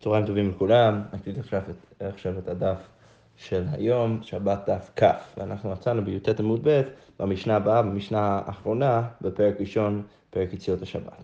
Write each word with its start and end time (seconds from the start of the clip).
צהריים 0.00 0.26
טובים 0.26 0.50
לכולם, 0.50 1.02
נקליט 1.12 1.38
עכשיו, 1.38 1.62
עכשיו 2.00 2.38
את 2.38 2.48
הדף 2.48 2.88
של 3.36 3.64
היום, 3.72 4.18
שבת 4.22 4.68
דף 4.68 4.90
כ', 4.96 5.04
ואנחנו 5.36 5.70
מצאנו 5.70 6.04
בי"ט 6.04 6.40
עמוד 6.40 6.60
ב', 6.68 6.82
במשנה 7.20 7.56
הבאה, 7.56 7.82
במשנה 7.82 8.40
האחרונה, 8.46 9.02
בפרק 9.20 9.60
ראשון, 9.60 10.02
פרק 10.30 10.52
יציאות 10.52 10.82
השבת. 10.82 11.22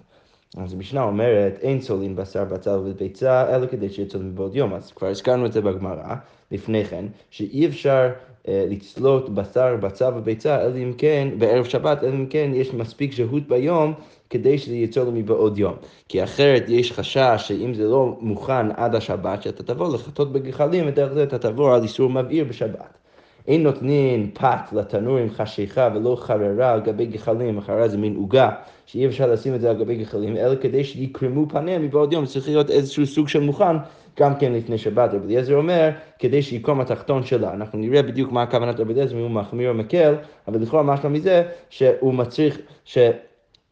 אז 0.57 0.73
המשנה 0.73 1.03
אומרת, 1.03 1.59
אין 1.61 1.81
צולין 1.81 2.17
בשר 2.17 2.45
בצל 2.45 2.79
וביצה, 2.85 3.55
אלא 3.57 3.67
כדי 3.67 3.91
שיהיה 3.91 4.09
צולין 4.09 4.35
בעוד 4.35 4.57
יום. 4.57 4.75
אז 4.75 4.93
כבר 4.93 5.09
הזכרנו 5.09 5.47
את 5.47 5.53
זה 5.53 5.61
בגמרא, 5.61 6.15
לפני 6.51 6.85
כן, 6.85 7.05
שאי 7.31 7.67
אפשר 7.67 8.13
לצלות 8.49 9.35
בשר, 9.35 9.77
בצל 9.81 10.13
וביצה, 10.17 10.63
אלא 10.63 10.77
אם 10.77 10.93
כן, 10.99 11.29
בערב 11.39 11.65
שבת, 11.65 12.05
אלא 12.05 12.15
אם 12.15 12.27
כן 12.27 12.51
יש 12.55 12.75
מספיק 12.75 13.13
שהות 13.13 13.49
ביום 13.49 13.95
כדי 14.31 14.59
שזה 14.59 14.75
יצא 14.75 15.05
לו 15.05 15.13
מבעוד 15.13 15.59
יום. 15.59 15.75
כי 16.09 16.25
אחרת 16.25 16.65
יש 16.69 16.93
חשש 16.93 17.45
שאם 17.49 17.75
זה 17.75 17.85
לא 17.85 18.17
מוכן 18.21 18.71
עד 18.77 18.95
השבת, 18.95 19.43
שאתה 19.43 19.63
תבוא 19.63 19.95
לחטות 19.95 20.33
בגחלים, 20.33 20.85
ודרך 20.89 21.13
זה 21.13 21.23
אתה 21.23 21.39
תעבור 21.39 21.75
על 21.75 21.83
איסור 21.83 22.11
מבעיר 22.11 22.45
בשבת. 22.45 22.99
אין 23.49 23.63
נותנים 23.63 24.31
פת 24.35 24.73
לתנור 24.73 25.17
עם 25.17 25.31
חשיכה 25.31 25.89
ולא 25.95 26.17
חררה 26.21 26.73
על 26.73 26.81
גבי 26.81 27.07
גחלים, 27.07 27.61
חררה 27.61 27.89
זה 27.89 27.99
מין 27.99 28.17
עוגה, 28.17 28.51
שאי 28.87 29.07
אפשר 29.07 29.33
לשים 29.33 29.55
את 29.55 29.61
זה 29.61 29.71
על 29.71 29.77
גבי 29.77 29.97
גחלים, 29.97 30.37
אלא 30.37 30.55
כדי 30.57 30.85
שיקרמו 30.85 31.49
פניה 31.49 31.79
מבעוד 31.79 32.13
יום, 32.13 32.27
צריך 32.27 32.49
להיות 32.49 32.71
איזשהו 32.71 33.07
סוג 33.07 33.29
של 33.29 33.41
מוכן 33.41 33.77
גם 34.21 34.35
כן 34.35 34.53
לפני 34.53 34.79
שבת. 34.79 35.15
רבי 35.15 35.27
אליעזר 35.27 35.57
אומר, 35.57 35.91
כדי 36.19 36.43
שיקום 36.43 36.81
התחתון 36.81 37.25
שלה. 37.25 37.53
אנחנו 37.53 37.79
נראה 37.79 38.03
בדיוק 38.03 38.33
מה 38.33 38.43
הכוונת 38.43 38.81
רבי 38.81 38.93
אליעזר, 38.93 39.17
אם 39.17 39.21
הוא 39.21 39.31
מחמיר 39.31 39.69
או 39.69 39.75
מקל, 39.75 40.15
אבל 40.49 40.61
לכאורה 40.61 40.83
משמע 40.83 41.11
מזה 41.11 41.43
שהוא 41.71 42.15
מצריך, 42.15 42.59
ש... 42.85 42.99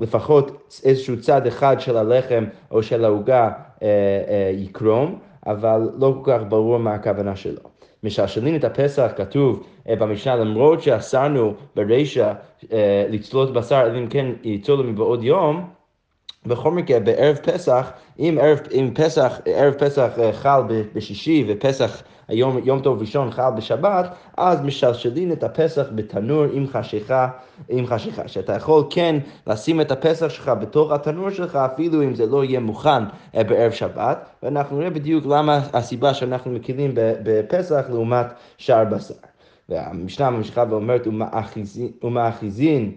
לפחות 0.00 0.72
איזשהו 0.84 1.20
צד 1.20 1.46
אחד 1.46 1.80
של 1.80 1.96
הלחם 1.96 2.44
או 2.70 2.82
של 2.82 3.04
העוגה 3.04 3.50
אה, 3.82 3.88
אה, 4.28 4.50
יקרום, 4.54 5.18
אבל 5.46 5.90
לא 5.98 6.20
כל 6.22 6.32
כך 6.32 6.42
ברור 6.48 6.78
מה 6.78 6.94
הכוונה 6.94 7.36
שלו. 7.36 7.60
משלשלים 8.02 8.56
את 8.56 8.64
הפסח, 8.64 9.12
כתוב 9.16 9.66
אה, 9.88 9.96
במשנה, 9.96 10.36
למרות 10.36 10.82
שאסרנו 10.82 11.54
ברישא 11.76 12.32
אה, 12.72 13.06
לצלות 13.08 13.52
בשר, 13.52 13.82
אלא 13.86 13.98
אם 13.98 14.06
כן 14.06 14.26
יצאו 14.42 14.76
מבעוד 14.76 15.24
יום, 15.24 15.70
בכל 16.46 16.70
מקרה, 16.70 17.00
בערב 17.00 17.36
פסח, 17.36 17.90
אם 18.18 18.38
ערב, 18.40 18.60
אם 18.72 18.90
פסח, 18.94 19.40
ערב 19.44 19.74
פסח 19.74 20.10
אה, 20.18 20.32
חל 20.32 20.62
בשישי 20.94 21.44
ופסח 21.48 22.02
היום, 22.28 22.58
יום 22.64 22.80
טוב 22.80 23.00
ראשון 23.00 23.30
חל 23.30 23.50
בשבת, 23.56 24.14
אז 24.36 24.60
משלשלים 24.60 25.32
את 25.32 25.44
הפסח 25.44 25.86
בתנור 25.94 26.44
עם 26.52 26.66
חשיכה, 26.66 27.28
עם 27.68 27.86
חשיכה. 27.86 28.28
שאתה 28.28 28.52
יכול 28.52 28.84
כן 28.90 29.16
לשים 29.46 29.80
את 29.80 29.90
הפסח 29.90 30.28
שלך 30.28 30.52
בתוך 30.60 30.92
התנור 30.92 31.30
שלך, 31.30 31.56
אפילו 31.56 32.02
אם 32.02 32.14
זה 32.14 32.26
לא 32.26 32.44
יהיה 32.44 32.60
מוכן 32.60 33.04
אה, 33.36 33.44
בערב 33.44 33.72
שבת, 33.72 34.28
ואנחנו 34.42 34.78
נראה 34.78 34.90
בדיוק 34.90 35.26
למה 35.26 35.60
הסיבה 35.72 36.14
שאנחנו 36.14 36.50
מקילים 36.50 36.90
בפסח 36.94 37.84
לעומת 37.88 38.26
שאר 38.58 38.84
בשר. 38.84 39.14
והמשנה 39.68 40.30
ממשיכה 40.30 40.64
ואומרת, 40.70 41.06
ומאחיזין 42.02 42.92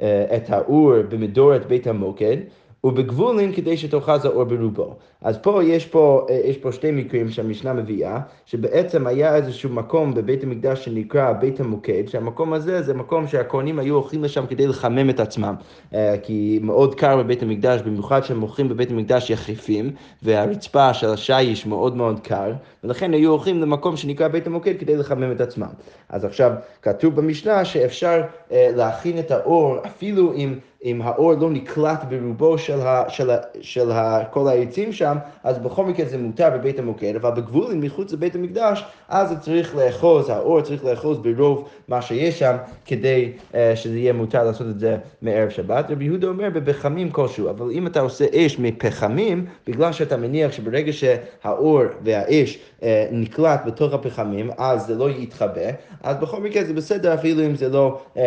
אה, 0.00 0.36
את 0.36 0.50
האור 0.50 0.92
במדורת 1.08 1.66
בית 1.66 1.86
המוקד, 1.86 2.36
ובגבולין 2.84 3.52
כדי 3.52 3.76
שתאחז 3.76 4.24
האור 4.24 4.44
ברובו. 4.44 4.96
אז 5.22 5.38
פה 5.38 5.64
יש 5.64 5.86
פה, 5.86 6.26
אה, 6.30 6.40
יש 6.44 6.56
פה 6.56 6.72
שתי 6.72 6.90
מקרים 6.90 7.30
שהמשנה 7.30 7.72
מביאה, 7.72 8.20
שבעצם 8.46 9.06
היה 9.06 9.36
איזשהו 9.36 9.70
מקום 9.70 10.14
בבית 10.14 10.44
המקדש 10.44 10.84
שנקרא 10.84 11.32
בית 11.32 11.60
המוקד, 11.60 12.08
שהמקום 12.08 12.52
הזה 12.52 12.82
זה 12.82 12.94
מקום 12.94 13.26
שהכהנים 13.26 13.78
היו 13.78 13.94
הולכים 13.94 14.24
לשם 14.24 14.46
כדי 14.46 14.66
לחמם 14.66 15.10
את 15.10 15.20
עצמם, 15.20 15.54
אה, 15.94 16.14
כי 16.22 16.58
מאוד 16.62 16.94
קר 16.94 17.16
בבית 17.16 17.42
המקדש, 17.42 17.80
במיוחד 17.82 18.24
שהם 18.24 18.40
הולכים 18.40 18.68
בבית 18.68 18.90
המקדש 18.90 19.30
יחפים, 19.30 19.90
והרצפה 20.22 20.94
של 20.94 21.08
השיש 21.08 21.66
מאוד 21.66 21.96
מאוד 21.96 22.20
קר, 22.20 22.52
ולכן 22.84 23.14
היו 23.14 23.30
הולכים 23.30 23.60
למקום 23.60 23.96
שנקרא 23.96 24.28
בית 24.28 24.46
המוקד 24.46 24.74
כדי 24.78 24.96
לחמם 24.96 25.32
את 25.32 25.40
עצמם. 25.40 25.70
אז 26.08 26.24
עכשיו, 26.24 26.52
כתוב 26.82 27.16
במשנה 27.16 27.64
שאפשר 27.64 28.22
אה, 28.52 28.70
להכין 28.76 29.18
את 29.18 29.30
האור 29.30 29.76
אפילו 29.86 30.34
אם... 30.34 30.58
אם 30.84 31.02
האור 31.02 31.32
לא 31.32 31.50
נקלט 31.50 32.04
ברובו 32.08 32.58
של, 32.58 32.80
ה, 32.80 33.04
של, 33.08 33.30
ה, 33.30 33.36
של 33.60 33.90
ה, 33.90 34.24
כל 34.30 34.48
העצים 34.48 34.92
שם, 34.92 35.16
אז 35.44 35.58
בכל 35.58 35.84
מקרה 35.84 36.06
זה 36.06 36.18
מותר 36.18 36.50
בבית 36.54 36.78
המוקד, 36.78 37.16
אבל 37.16 37.30
בגבולים 37.30 37.80
מחוץ 37.80 38.12
לבית 38.12 38.34
המקדש, 38.34 38.84
אז 39.08 39.28
זה 39.28 39.38
צריך 39.38 39.76
לאחוז, 39.76 40.28
האור 40.28 40.60
צריך 40.60 40.84
לאחוז 40.84 41.18
ברוב 41.18 41.68
מה 41.88 42.02
שיש 42.02 42.38
שם, 42.38 42.56
כדי 42.86 43.32
uh, 43.52 43.54
שזה 43.74 43.98
יהיה 43.98 44.12
מותר 44.12 44.44
לעשות 44.44 44.66
את 44.66 44.80
זה 44.80 44.96
מערב 45.22 45.48
שבת. 45.48 45.90
רבי 45.90 46.04
יהודה 46.04 46.26
אומר 46.26 46.50
בפחמים 46.50 47.10
כלשהו, 47.10 47.50
אבל 47.50 47.70
אם 47.70 47.86
אתה 47.86 48.00
עושה 48.00 48.24
אש 48.34 48.58
מפחמים, 48.58 49.46
בגלל 49.66 49.92
שאתה 49.92 50.16
מניח 50.16 50.52
שברגע 50.52 50.92
שהאור 50.92 51.82
והאש 52.04 52.58
uh, 52.80 52.84
נקלט 53.12 53.60
בתוך 53.66 53.92
הפחמים, 53.92 54.50
אז 54.58 54.86
זה 54.86 54.94
לא 54.94 55.10
יתחבא, 55.10 55.70
אז 56.02 56.16
בכל 56.16 56.40
מקרה 56.40 56.64
זה 56.64 56.74
בסדר 56.74 57.14
אפילו 57.14 57.46
אם 57.46 57.54
זה 57.54 57.68
לא, 57.68 58.00
uh, 58.14 58.18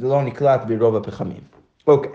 לא 0.00 0.22
נקלט 0.22 0.60
ברוב 0.68 0.96
הפחמים. 0.96 1.59
אוקיי. 1.86 2.10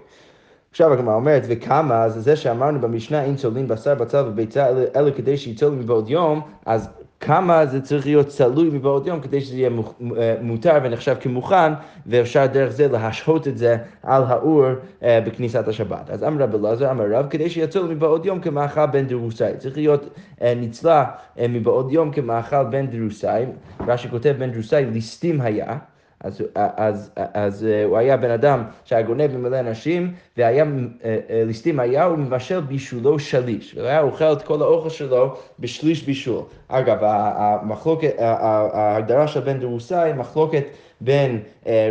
עכשיו 0.72 0.94
הגמרא 0.94 1.16
אומרת, 1.16 1.44
וכמה, 1.48 2.09
זה 2.09 2.22
זה 2.22 2.36
שאמרנו 2.36 2.81
במשנה, 2.81 3.24
אין 3.24 3.36
צולין 3.36 3.68
בשר 3.68 3.96
בצל 3.96 4.24
וביצה, 4.28 4.68
אלא, 4.96 5.12
כדי 5.12 5.38
שיצול 5.38 5.74
מבעוד 5.74 6.09
יום, 6.09 6.42
אז 6.66 6.90
כמה 7.20 7.66
זה 7.66 7.81
צריך 7.81 8.06
להיות 8.06 8.28
צלוי 8.28 8.70
מבעוד 8.70 9.08
יום 9.08 9.20
כדי 9.22 9.42
שזה 9.42 9.56
יהיה 9.58 9.70
אה, 10.18 10.36
מותר 10.42 10.80
ונחשב 10.84 11.16
כמוכן, 11.20 11.74
ואפשר 12.06 12.46
דרך 12.46 12.72
זה 12.72 12.88
להשהות 12.88 13.48
את 13.48 13.58
זה 13.58 13.78
על 14.04 14.24
האור 14.24 14.66
אה, 15.04 15.22
בכניסת 15.25 15.68
השבת. 15.68 16.09
אז 16.09 16.24
אמר 16.24 16.44
רב 16.44 16.56
אלעזר, 16.56 16.92
אמר 16.92 17.06
רב, 17.12 17.28
כדי 17.30 17.50
שיצול 17.50 17.88
מבעוד 17.88 18.25
יום 18.25 18.40
כמאכל 18.40 18.86
בן 18.86 19.08
דרוסאי. 19.08 19.54
צריך 19.58 19.78
להיות 19.78 20.09
אה, 20.42 20.54
נצלה 20.56 21.06
מבעוד 21.50 21.92
יום 21.92 22.12
כמאכל 22.12 22.64
בן 22.64 22.88
דרוסאי. 22.88 23.46
רש"י 23.88 24.09
כותב 24.09 24.36
בן 24.40 24.52
דרוסאי, 24.52 24.86
ליסטים 24.86 25.42
היה. 25.42 25.78
אז, 26.25 26.44
אז, 26.56 27.12
אז 27.34 27.66
אה, 27.66 27.84
הוא 27.84 27.97
היה 27.97 28.18
בן 28.18 28.31
אדם 28.31 28.63
שהיה 28.86 29.02
גונב 29.02 29.38
ממלא 29.38 29.59
אנשים, 29.59 30.13
והיה, 30.38 30.63
אה, 30.63 31.18
אה, 31.30 31.44
ליסטים 31.46 31.80
היה, 31.80 32.03
הוא 32.03 32.18
מבשל 32.18 32.59
בישולו 32.59 33.19
שליש, 33.19 33.72
הוא 33.72 33.84
היה 33.84 34.02
אוכל 34.02 34.34
את 34.34 34.41
כל 34.41 34.62
האוכל 34.62 34.90
שלו 34.90 35.36
בשליש 35.59 36.03
בישול. 36.03 36.41
אגב, 36.68 36.97
המחלוקת, 37.02 38.13
ההגדרה 38.19 39.28
של 39.28 39.40
בן 39.40 39.59
דרוסאי 39.59 39.97
היא 39.97 40.16
מחלוקת 40.16 40.63
בין 41.02 41.40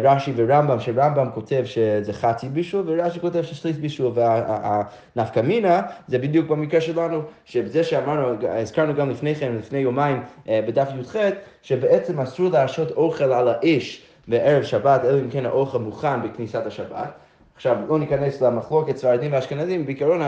רש"י 0.03 0.33
ורמב"ם, 0.37 0.81
שרמב"ם 0.81 1.29
כותב 1.35 1.63
שזה 1.65 2.13
חצי 2.13 2.49
בישול, 2.49 2.85
ורש"י 2.87 3.21
כותב 3.21 3.43
ששליש 3.43 3.77
בישול, 3.77 4.13
והנפקא 4.15 5.41
מינה 5.41 5.83
זה 6.09 6.19
בדיוק 6.19 6.49
במקרה 6.49 6.81
שלנו, 6.81 7.23
שזה 7.45 7.85
שאמרנו, 7.85 8.49
הזכרנו 8.49 8.95
גם 8.95 9.11
לפני 9.11 9.35
כן, 9.35 9.53
לפני 9.59 9.79
יומיים, 9.79 10.23
בדף 10.47 10.89
י"ח, 11.01 11.17
שבעצם 11.63 12.21
אסור 12.21 12.51
להשעות 12.51 12.91
אוכל 12.91 13.33
על 13.33 13.49
האש. 13.49 14.14
בערב 14.29 14.63
שבת, 14.63 15.05
אלא 15.05 15.21
אם 15.21 15.31
כן 15.31 15.47
האוכל 15.47 15.79
מוכן 15.79 16.23
בכניסת 16.23 16.67
השבת. 16.67 17.11
עכשיו, 17.57 17.77
לא 17.89 17.99
ניכנס 17.99 18.41
למחלוקת 18.41 18.97
ספרדים 18.97 19.33
ואשכנזים, 19.33 19.87
בעיקרון 19.87 20.21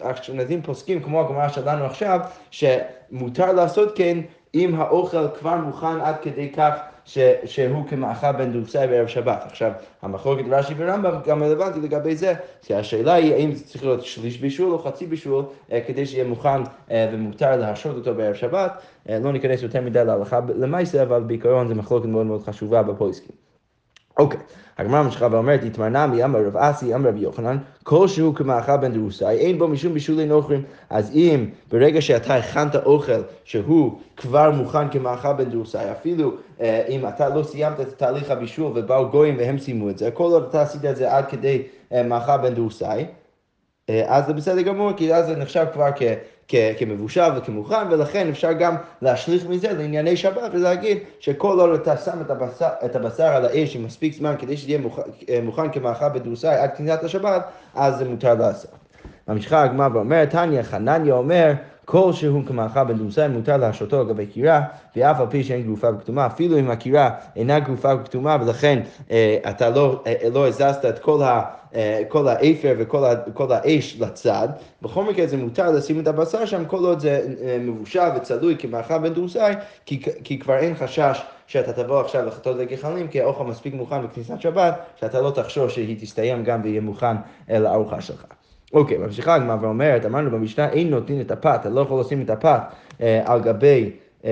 האשכנזים 0.00 0.62
פוסקים, 0.62 1.02
כמו 1.02 1.20
הגמרא 1.20 1.48
שלנו 1.48 1.84
עכשיו, 1.84 2.20
שמותר 2.50 3.52
לעשות 3.52 3.92
כן 3.96 4.18
אם 4.54 4.74
האוכל 4.74 5.28
כבר 5.28 5.56
מוכן 5.56 6.00
עד 6.00 6.14
כדי 6.22 6.52
כך 6.52 6.74
ש, 7.04 7.18
שהוא 7.44 7.88
כמאכל 7.88 8.32
בן 8.32 8.52
דורסאי 8.52 8.86
בערב 8.86 9.06
שבת. 9.06 9.42
עכשיו, 9.46 9.72
המחלוקת 10.02 10.44
רש"י 10.50 10.74
ורמב"ם 10.76 11.20
גם 11.26 11.42
רלוונטי 11.42 11.80
לגבי 11.80 12.16
זה, 12.16 12.34
כי 12.62 12.74
השאלה 12.74 13.14
היא 13.14 13.34
האם 13.34 13.52
זה 13.52 13.64
צריך 13.64 13.84
להיות 13.84 14.04
שליש 14.04 14.38
בישול 14.38 14.72
או 14.72 14.78
חצי 14.78 15.06
בישול 15.06 15.44
אה, 15.72 15.80
כדי 15.86 16.06
שיהיה 16.06 16.24
מוכן 16.24 16.62
אה, 16.90 17.08
ומותר 17.12 17.56
להשרות 17.56 17.96
אותו 17.96 18.14
בערב 18.14 18.34
שבת. 18.34 18.72
אה, 19.08 19.18
לא 19.18 19.32
ניכנס 19.32 19.62
יותר 19.62 19.80
מדי 19.80 20.04
להלכה 20.04 20.40
למעשה, 20.56 21.02
אבל 21.02 21.22
בעיקרון 21.22 21.68
זו 21.68 21.74
מחלוקת 21.74 22.06
מאוד 22.06 22.26
מאוד 22.26 22.42
חשובה 22.42 22.82
בפויסקים. 22.82 23.43
אוקיי, 24.18 24.40
הגמרא 24.78 25.02
ממשיכה 25.02 25.28
ואומרת, 25.30 25.62
התמרנה 25.62 26.06
מאמר 26.06 26.46
רב 26.46 26.56
אסי, 26.56 26.94
אמר 26.94 27.08
רבי 27.08 27.20
יוחנן, 27.20 27.58
כלשהו 27.82 28.34
כמאכל 28.34 28.76
בן 28.76 28.92
דרוסאי, 28.92 29.36
אין 29.36 29.58
בו 29.58 29.68
משום 29.68 29.94
בישולי 29.94 30.26
נוכרים. 30.26 30.62
אז 30.90 31.10
אם 31.14 31.46
ברגע 31.70 32.00
שאתה 32.00 32.34
הכנת 32.34 32.76
אוכל 32.76 33.22
שהוא 33.44 33.98
כבר 34.16 34.50
מוכן 34.50 34.88
כמאכל 34.88 35.32
בן 35.32 35.44
דרוסאי, 35.44 35.92
אפילו 35.92 36.32
אה, 36.60 36.84
אם 36.88 37.08
אתה 37.08 37.28
לא 37.28 37.42
סיימת 37.42 37.80
את 37.80 37.98
תהליך 37.98 38.30
הבישול 38.30 38.72
ובאו 38.74 39.08
גויים 39.08 39.36
והם 39.38 39.58
סיימו 39.58 39.90
את 39.90 39.98
זה, 39.98 40.10
כל 40.10 40.32
עוד 40.32 40.46
אתה 40.48 40.62
עשית 40.62 40.84
את 40.84 40.96
זה 40.96 41.16
עד 41.16 41.26
כדי 41.26 41.62
אה, 41.92 42.02
מאכל 42.02 42.36
בן 42.36 42.54
דרוסאי, 42.54 43.06
אה, 43.90 44.16
אז 44.16 44.26
זה 44.26 44.32
בסדר 44.32 44.62
גמור, 44.62 44.92
כי 44.92 45.14
אז 45.14 45.26
זה 45.26 45.36
נחשב 45.36 45.66
כבר 45.72 45.90
כ... 45.96 46.02
כמבושל 46.78 47.30
וכמוכן, 47.36 47.86
ולכן 47.90 48.28
אפשר 48.28 48.52
גם 48.52 48.76
להשליך 49.02 49.46
מזה 49.48 49.72
לענייני 49.72 50.16
שבת 50.16 50.50
ולהגיד 50.52 50.98
שכל 51.20 51.60
עוד 51.60 51.80
אתה 51.80 51.96
שם 51.96 52.20
את 52.20 52.30
הבשר, 52.30 52.68
את 52.84 52.96
הבשר 52.96 53.26
על 53.26 53.44
האש 53.44 53.76
עם 53.76 53.84
מספיק 53.84 54.14
זמן 54.14 54.34
כדי 54.38 54.56
שיהיה 54.56 54.78
מוכן, 54.78 55.02
מוכן 55.42 55.72
כמאכל 55.72 56.08
בדורסאי 56.08 56.56
עד 56.56 56.70
כניסת 56.76 57.04
השבת, 57.04 57.44
אז 57.74 57.96
זה 57.96 58.04
מותר 58.08 58.34
לעשות. 58.34 58.70
ממשיכה 59.28 59.62
הגמרא 59.62 59.88
ואומרת, 59.92 60.30
תניא, 60.30 60.62
חנניה 60.62 61.14
אומר, 61.14 61.52
כל 61.84 62.12
שהוא 62.12 62.42
כמאכל 62.46 62.84
בן 62.84 62.98
דורסאי 62.98 63.28
מותר 63.28 63.56
להשותו 63.56 64.00
על 64.00 64.08
גבי 64.08 64.26
קירה, 64.26 64.60
ואף 64.96 65.20
על 65.20 65.26
פי 65.30 65.44
שאין 65.44 65.62
גרופה 65.62 65.88
וכתומה, 65.94 66.26
אפילו 66.26 66.58
אם 66.58 66.70
הקירה 66.70 67.10
אינה 67.36 67.60
גרופה 67.60 67.94
וכתומה, 67.94 68.36
ולכן 68.40 68.80
אה, 69.10 69.38
אתה 69.50 69.70
לא, 69.70 70.02
אה, 70.06 70.28
לא 70.32 70.48
הזזת 70.48 70.84
את 70.84 70.98
כל 70.98 71.22
ה... 71.22 71.42
אה, 71.74 72.02
כל 72.08 72.28
האפר 72.28 72.74
וכל 72.78 73.52
האש 73.52 73.96
לצד, 74.00 74.48
בכל 74.82 75.04
מקרה 75.04 75.26
זה 75.26 75.36
מותר 75.36 75.70
לשים 75.70 76.00
את 76.00 76.06
הבשר 76.06 76.46
שם 76.46 76.64
כל 76.64 76.84
עוד 76.84 77.00
זה 77.00 77.26
אה, 77.42 77.58
מבושל 77.60 78.08
וצלוי 78.16 78.56
כמאכל 78.58 78.98
בן 78.98 79.14
דורסאי, 79.14 79.54
כי, 79.86 80.02
כי 80.24 80.38
כבר 80.38 80.56
אין 80.56 80.74
חשש 80.74 81.22
שאתה 81.46 81.72
תבוא 81.72 82.00
עכשיו 82.00 82.26
לחטות 82.26 82.56
לגחלים, 82.56 83.08
כי 83.08 83.20
האוכל 83.20 83.44
מספיק 83.44 83.74
מוכן 83.74 84.06
בכניסת 84.06 84.40
שבת, 84.40 84.74
שאתה 85.00 85.20
לא 85.20 85.30
תחשוב 85.30 85.70
שהיא 85.70 85.96
תסתיים 86.00 86.44
גם 86.44 86.60
ויהיה 86.64 86.80
מוכן 86.80 87.16
לארוחה 87.48 88.00
שלך. 88.00 88.24
אוקיי, 88.74 88.98
ממשיכה 88.98 89.34
הגמרא 89.34 89.56
ואומרת, 89.60 90.06
אמרנו 90.06 90.30
במשנה, 90.30 90.68
אין 90.68 90.90
נותנים 90.90 91.20
את 91.20 91.30
הפת, 91.30 91.58
אתה 91.60 91.68
לא 91.68 91.80
יכול 91.80 92.00
לשים 92.00 92.22
את 92.22 92.30
הפת 92.30 92.60
אה, 93.00 93.22
על 93.24 93.40
גבי... 93.40 93.90
אה, 94.24 94.30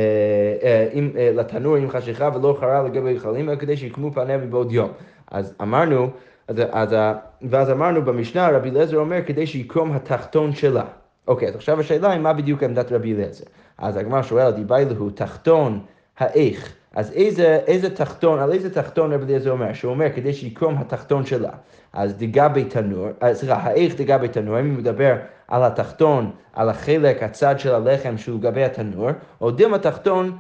אה, 1.17 1.31
לתנור 1.35 1.77
עם 1.77 1.91
חשיכה 1.91 2.31
ולא 2.35 2.57
חרה 2.61 2.83
לגבי 2.83 3.15
גחלים, 3.15 3.49
אלא 3.49 3.57
כדי 3.57 3.77
שיקמו 3.77 4.13
פניה 4.13 4.39
מבעוד 4.39 4.73
יום. 4.73 4.91
אז 5.31 5.55
אמרנו, 5.63 6.11
אז, 6.49 6.57
אז, 6.71 6.95
ואז 7.43 7.71
אמרנו 7.71 8.03
במשנה, 8.03 8.49
רבי 8.51 8.71
אליעזר 8.71 8.97
אומר, 8.97 9.19
כדי 9.27 9.47
שיקרום 9.47 9.93
התחתון 9.93 10.53
שלה. 10.53 10.85
אוקיי, 11.29 11.49
אז 11.49 11.57
עכשיו 11.57 11.81
השאלה 11.81 12.11
היא 12.13 12.21
מה 12.21 12.33
בדיוק 12.33 12.63
עמדת 12.63 12.93
רבי 12.93 13.15
אליעזר. 13.15 13.45
אז 13.79 13.97
הגמרא 13.97 14.23
שואלת, 14.23 14.55
דיבי 14.55 14.85
להו 14.91 15.11
תחתון 15.11 15.81
האיך. 16.19 16.75
אז 16.95 17.13
איזה, 17.13 17.61
איזה 17.67 17.97
תחתון, 17.97 18.39
על 18.39 18.53
איזה 18.53 18.75
תחתון 18.75 19.13
רבי 19.13 19.25
אליעזר 19.25 19.51
אומר? 19.51 19.73
שהוא 19.73 19.91
אומר 19.91 20.07
כדי 20.15 20.33
שיקרום 20.33 20.77
התחתון 20.79 21.27
שלה. 21.27 21.51
אז 21.93 22.15
דגה 22.15 22.49
בתנור, 22.49 23.09
אה, 23.23 23.35
סליחה, 23.35 23.55
האיך 23.55 23.95
דגה 23.97 24.19
בתנור, 24.19 24.61
אם 24.61 24.71
הוא 24.71 24.79
מדבר 24.79 25.15
על 25.49 25.63
התחתון, 25.63 26.31
על 26.53 26.69
החלק, 26.69 27.23
הצד 27.23 27.59
של 27.59 27.75
הלחם 27.75 28.19
שהוא 28.19 28.41
גבי 28.41 28.65
התנור, 28.65 29.11
או 29.41 29.51
דם 29.51 29.75
התחתון, 29.75 30.37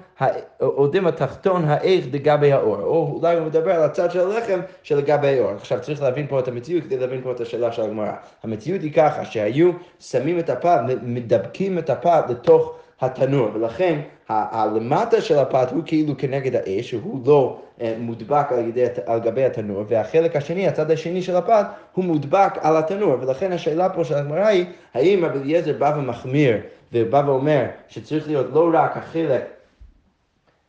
או 0.60 0.86
דם 0.86 1.06
התחתון 1.06 1.64
האיך 1.64 2.06
דגבי 2.10 2.52
האור, 2.52 2.76
או 2.76 3.18
אולי 3.20 3.36
הוא 3.36 3.46
מדבר 3.46 3.70
על 3.70 3.82
הצד 3.82 4.10
של 4.10 4.20
הלחם 4.20 4.60
שלגבי 4.82 5.38
האור. 5.38 5.50
עכשיו 5.50 5.80
צריך 5.80 6.02
להבין 6.02 6.26
פה 6.26 6.38
את 6.38 6.48
המציאות 6.48 6.84
כדי 6.84 6.98
להבין 6.98 7.20
פה 7.22 7.32
את 7.32 7.40
השאלה 7.40 7.72
של 7.72 7.82
הגמרא. 7.82 8.12
המציאות 8.42 8.82
היא 8.82 8.92
ככה, 8.92 9.24
שהיו 9.24 9.70
שמים 10.00 10.38
את 10.38 10.50
הפת, 10.50 10.80
מדבקים 11.02 11.78
את 11.78 11.90
הפת 11.90 12.24
לתוך 12.28 12.74
התנור, 13.00 13.50
ולכן 13.54 14.00
הלמטה 14.50 15.20
של 15.20 15.38
הפת 15.38 15.72
הוא 15.72 15.82
כאילו 15.86 16.14
כנגד 16.18 16.56
האש, 16.56 16.90
שהוא 16.90 17.20
לא 17.26 17.58
אה, 17.80 17.94
מודבק 18.00 18.46
על, 18.52 18.68
ידי, 18.68 18.84
על 19.06 19.20
גבי 19.20 19.44
התנור, 19.44 19.84
והחלק 19.88 20.36
השני, 20.36 20.68
הצד 20.68 20.90
השני 20.90 21.22
של 21.22 21.36
הפת, 21.36 21.66
הוא 21.92 22.04
מודבק 22.04 22.52
על 22.60 22.76
התנור, 22.76 23.16
ולכן 23.20 23.52
השאלה 23.52 23.88
פה 23.88 24.04
של 24.04 24.14
הגמרא 24.14 24.46
היא, 24.46 24.64
האם 24.94 25.24
רבי 25.24 25.38
אליעזר 25.38 25.72
בא 25.78 25.94
ומחמיר, 25.96 26.56
ובא 26.92 27.22
ואומר 27.26 27.64
שצריך 27.88 28.28
להיות 28.28 28.46
לא 28.52 28.70
רק 28.72 28.96
החלק 28.96 29.44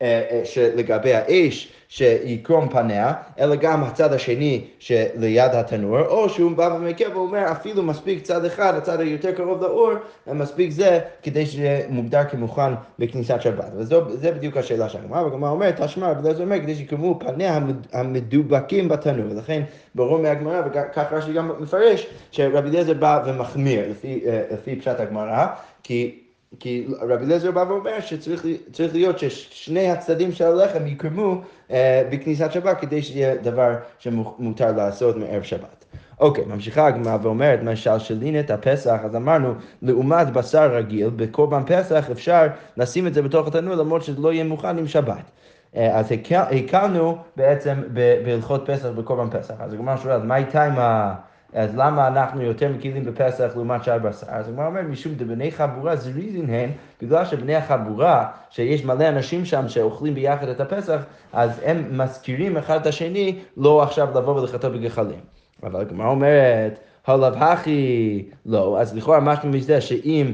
אה, 0.02 0.22
אה, 0.32 0.42
שלגבי 0.46 1.14
האש, 1.14 1.74
שיקרום 1.88 2.70
פניה, 2.70 3.14
אלא 3.40 3.56
גם 3.56 3.84
הצד 3.84 4.14
השני 4.14 4.62
שליד 4.80 5.52
התנור, 5.54 6.00
או 6.00 6.30
שהוא 6.30 6.52
בא 6.52 6.76
ומקל 6.78 7.18
ואומר 7.18 7.52
אפילו 7.52 7.84
מספיק 7.84 8.22
צד 8.22 8.46
אחד, 8.46 8.76
הצד 8.76 9.00
היותר 9.00 9.32
קרוב 9.32 9.62
לאור, 9.62 9.92
מספיק 10.28 10.72
זה 10.72 11.00
כדי 11.24 11.46
שיהיה 11.46 11.88
מוגדר 11.90 12.24
כמוכן 12.24 12.74
בכניסת 13.00 13.42
שבת. 13.42 13.72
וזה 13.76 14.32
בדיוק 14.32 14.58
השאלה 14.58 14.90
של 14.90 14.98
הגמרא, 14.98 15.22
והגמרא 15.22 15.50
אומרת, 15.50 15.82
תשמע, 15.82 16.12
רבי 16.12 16.20
אליעזר 16.20 16.44
אומר, 16.44 16.60
כדי 16.60 16.76
שיקרמו 16.76 17.20
פניה 17.20 17.60
המדובקים 17.94 18.88
בתנור, 18.88 19.32
ולכן 19.32 19.62
ברור 19.96 20.20
מהגמרא, 20.20 20.62
וכך 20.66 21.08
רש"י 21.12 21.34
גם 21.34 21.52
מפרש, 21.60 22.08
שרבי 22.32 22.70
אליעזר 22.70 22.94
בא 22.94 23.24
ומחמיר 23.26 23.90
לפי, 23.90 24.22
אה, 24.26 24.42
לפי 24.52 24.76
פשט 24.76 25.00
הגמרא, 25.00 25.46
כי 25.84 26.23
כי 26.60 26.88
רבי 27.02 27.26
אליעזר 27.26 27.52
בא 27.52 27.66
ואומר 27.68 28.00
שצריך 28.00 28.46
להיות 28.94 29.20
ששני 29.20 29.92
הצדדים 29.92 30.32
של 30.32 30.46
הלחם 30.46 30.88
יקרמו 30.88 31.42
אה, 31.72 32.04
בכניסת 32.12 32.52
שבת 32.52 32.80
כדי 32.80 33.02
שיהיה 33.02 33.36
דבר 33.36 33.76
שמותר 34.00 34.72
לעשות 34.72 35.18
מערב 35.18 35.44
שבת. 35.44 35.86
אוקיי, 36.20 36.46
ממשיכה 36.46 36.88
הגמרא 36.88 37.18
ואומרת, 37.22 37.60
משלשלין 37.64 38.40
את 38.40 38.52
הפסח, 38.52 39.00
אז 39.04 39.16
אמרנו, 39.16 39.54
לעומת 39.82 40.30
בשר 40.30 40.76
רגיל, 40.76 41.10
בקורבן 41.10 41.64
פסח 41.66 42.10
אפשר 42.12 42.48
לשים 42.78 43.08
את 43.08 43.14
זה 43.14 43.22
בתוך 43.22 43.48
התנור 43.48 43.76
למרות 43.76 44.04
שזה 44.04 44.22
לא 44.22 44.34
יהיה 44.34 44.44
מוכן 44.44 44.78
עם 44.78 44.88
שבת. 44.88 45.32
אה, 45.76 46.00
אז 46.00 46.12
הקלנו 46.32 47.18
בעצם 47.36 47.82
בהלכות 48.24 48.70
פסח 48.70 48.90
בקורבן 48.90 49.40
פסח. 49.40 49.54
אז 49.60 49.74
הגמרא 49.74 49.98
שואלת, 49.98 50.24
מה 50.24 50.38
איתה 50.38 50.64
עם 50.64 50.74
ה... 50.78 51.16
אז 51.54 51.76
למה 51.76 52.08
אנחנו 52.08 52.42
יותר 52.42 52.70
מקילים 52.70 53.04
בפסח 53.04 53.52
לעומת 53.56 53.84
שאר 53.84 53.98
בשר? 53.98 54.28
אז 54.30 54.50
הגמרא 54.50 54.68
אומר, 54.68 54.82
משום 54.82 55.14
דבני 55.14 55.52
חבורה 55.52 55.96
זריזין 55.96 56.50
הן, 56.50 56.70
בגלל 57.02 57.26
שבני 57.26 57.56
החבורה, 57.56 58.28
שיש 58.50 58.86
מלא 58.86 59.10
אנשים 59.10 59.46
שם 59.46 59.68
שאוכלים 59.68 60.14
ביחד 60.14 60.48
את 60.48 60.60
הפסח, 60.60 61.04
אז 61.34 61.62
הם 61.66 61.98
מזכירים 61.98 62.58
אחד 62.58 62.82
את 62.82 62.88
השני, 62.88 63.40
לא 63.58 63.84
עכשיו 63.84 64.08
לבוא 64.16 64.40
ולחטוא 64.40 64.70
בגחלים. 64.70 65.20
אבל 65.64 65.82
הגמרא 65.82 66.08
אומרת, 66.08 66.80
הלב 67.08 67.34
הכי 67.38 68.26
לא, 68.46 68.78
אז 68.82 68.96
לכאורה 68.96 69.20
משהו 69.20 69.50
מזה 69.50 69.82
שאם 69.82 70.34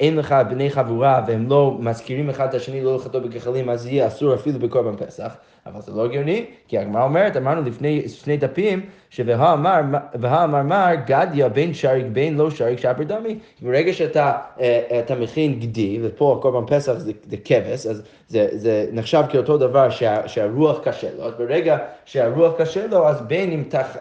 אין 0.00 0.16
לך 0.16 0.34
בני 0.48 0.70
חבורה 0.70 1.24
והם 1.26 1.48
לא 1.48 1.76
מזכירים 1.80 2.30
אחד 2.30 2.48
את 2.48 2.54
השני 2.54 2.84
לא 2.84 2.96
לחטוא 2.96 3.20
בגחלים, 3.20 3.70
אז 3.70 3.86
יהיה 3.86 4.06
אסור 4.06 4.34
אפילו 4.34 4.58
בקורבן 4.58 5.06
פסח. 5.06 5.36
אבל 5.66 5.80
זה 5.80 5.92
לא 5.92 6.04
הגיוני, 6.04 6.44
כי 6.68 6.78
הגמרא 6.78 7.04
אומרת, 7.04 7.36
אמרנו 7.36 7.62
לפני 7.62 8.08
שני 8.08 8.36
דפים, 8.36 8.80
שהאמר 9.10 10.62
מר 10.62 10.94
גדיה 11.06 11.48
בין 11.48 11.74
שריק 11.74 12.06
בין 12.12 12.36
לא 12.36 12.50
שריק 12.50 12.78
שבר 12.78 13.04
דמי. 13.04 13.38
ברגע 13.62 13.92
שאתה 13.92 14.32
אה, 14.60 15.00
אתה 15.00 15.14
מכין 15.14 15.60
גדי, 15.60 15.98
ופה 16.02 16.38
קורבן 16.42 16.76
פסח 16.76 16.92
זה, 16.92 17.12
זה 17.30 17.36
כבש, 17.44 17.86
אז 17.86 18.02
זה, 18.28 18.48
זה 18.52 18.86
נחשב 18.92 19.22
כאותו 19.30 19.58
דבר 19.58 19.90
שה, 19.90 20.28
שהרוח 20.28 20.78
קשה 20.84 21.08
לו, 21.18 21.24
אז 21.24 21.34
ברגע 21.38 21.78
שהרוח 22.04 22.52
קשה 22.58 22.86
לו, 22.86 23.08
אז 23.08 23.20
בין 23.20 23.52
אם, 23.52 23.62
תח, 23.68 23.96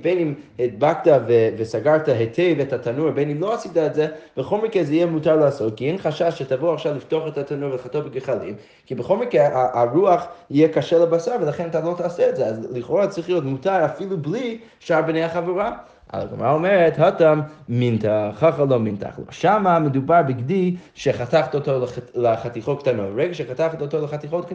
בין 0.00 0.18
אם 0.18 0.34
הדבקת 0.58 1.12
ו, 1.26 1.48
וסגרת 1.58 2.08
היטב 2.08 2.60
את 2.60 2.72
התנור, 2.72 3.10
בין 3.10 3.30
אם 3.30 3.40
לא 3.40 3.54
עשית 3.54 3.76
את 3.76 3.94
זה, 3.94 4.06
בכל 4.36 4.60
מקרה 4.60 4.84
זה 4.84 4.94
יהיה 4.94 5.06
מותר 5.06 5.36
לעשות, 5.36 5.76
כי 5.76 5.88
אין 5.88 5.98
חשש 5.98 6.38
שתבוא 6.38 6.74
עכשיו 6.74 6.94
לפתוח 6.94 7.28
את 7.28 7.38
התנור 7.38 7.70
ולחטוא 7.70 8.00
בגחלים, 8.00 8.54
כי 8.86 8.94
בכל 8.94 9.16
מקרה 9.16 9.68
הרוח 9.74 10.26
יהיה 10.50 10.68
קשה 10.68 10.98
לבשר 11.08 11.32
ולכן 11.40 11.68
אתה 11.68 11.80
לא 11.80 11.94
תעשה 11.98 12.28
את 12.28 12.36
זה, 12.36 12.46
אז 12.46 12.68
לכאורה 12.72 13.06
צריך 13.06 13.28
להיות 13.28 13.44
מותר 13.44 13.84
אפילו 13.84 14.16
בלי 14.16 14.58
שאר 14.80 15.02
בני 15.02 15.24
החבורה. 15.24 15.72
הגמרא 16.12 16.52
אומרת, 16.52 16.98
הטם 16.98 17.40
מינתח, 17.68 18.34
חכה 18.34 18.64
לא 18.64 18.78
מינתח. 18.78 19.18
שמה 19.30 19.78
מדובר 19.78 20.22
בגדי 20.22 20.76
שחתכת 20.94 21.54
אותו 21.54 21.86
לחתיכות 22.14 22.82
קטנות. 22.82 23.14
ברגע 23.14 23.34
שחתכת 23.34 23.80
אותו 23.80 24.04
לחתיכות 24.04 24.52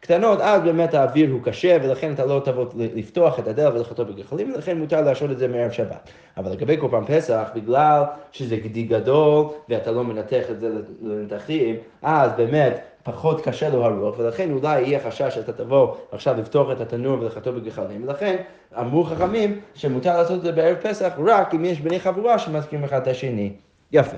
קטנות, 0.00 0.40
אז 0.40 0.62
באמת 0.62 0.94
האוויר 0.94 1.30
הוא 1.32 1.42
קשה, 1.42 1.76
ולכן 1.82 2.12
אתה 2.12 2.26
לא 2.26 2.40
תבוא 2.44 2.66
לפתוח 2.76 3.38
את 3.38 3.48
הדלת 3.48 3.74
ולחתו 3.74 4.04
בגחלים, 4.04 4.52
ולכן 4.54 4.78
מותר 4.78 5.00
להשעות 5.00 5.30
את 5.30 5.38
זה 5.38 5.48
מערב 5.48 5.70
שבת. 5.70 6.10
אבל 6.36 6.52
לגבי 6.52 6.76
קורבן 6.76 7.04
פסח, 7.06 7.48
בגלל 7.54 8.02
שזה 8.32 8.56
גדי 8.56 8.82
גדול, 8.82 9.46
ואתה 9.68 9.92
לא 9.92 10.04
מנתח 10.04 10.42
את 10.50 10.60
זה 10.60 10.70
לנתחים, 11.02 11.76
אז 12.02 12.30
באמת 12.36 12.87
פחות 13.02 13.40
קשה 13.40 13.68
לו 13.68 13.84
הרוח, 13.84 14.18
ולכן 14.18 14.50
אולי 14.52 14.80
יהיה 14.80 15.00
חשש 15.00 15.34
שאתה 15.34 15.52
תבוא 15.52 15.94
עכשיו 16.12 16.34
לפתוח 16.38 16.68
את 16.72 16.80
התנור 16.80 17.20
ולחתו 17.20 17.52
בגחלים, 17.52 18.04
ולכן 18.04 18.36
אמרו 18.80 19.04
חכמים 19.04 19.60
שמותר 19.74 20.16
לעשות 20.16 20.38
את 20.38 20.42
זה 20.42 20.52
בערב 20.52 20.76
פסח 20.76 21.12
רק 21.26 21.54
אם 21.54 21.64
יש 21.64 21.80
בני 21.80 22.00
חבורה 22.00 22.38
שמזכירים 22.38 22.84
אחד 22.84 23.00
את 23.02 23.06
השני. 23.06 23.52
יפה. 23.92 24.16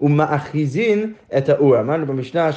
ומאחיזין 0.00 1.12
את 1.38 1.48
האור. 1.48 1.80
אמרנו 1.80 2.06
במשנה 2.06 2.50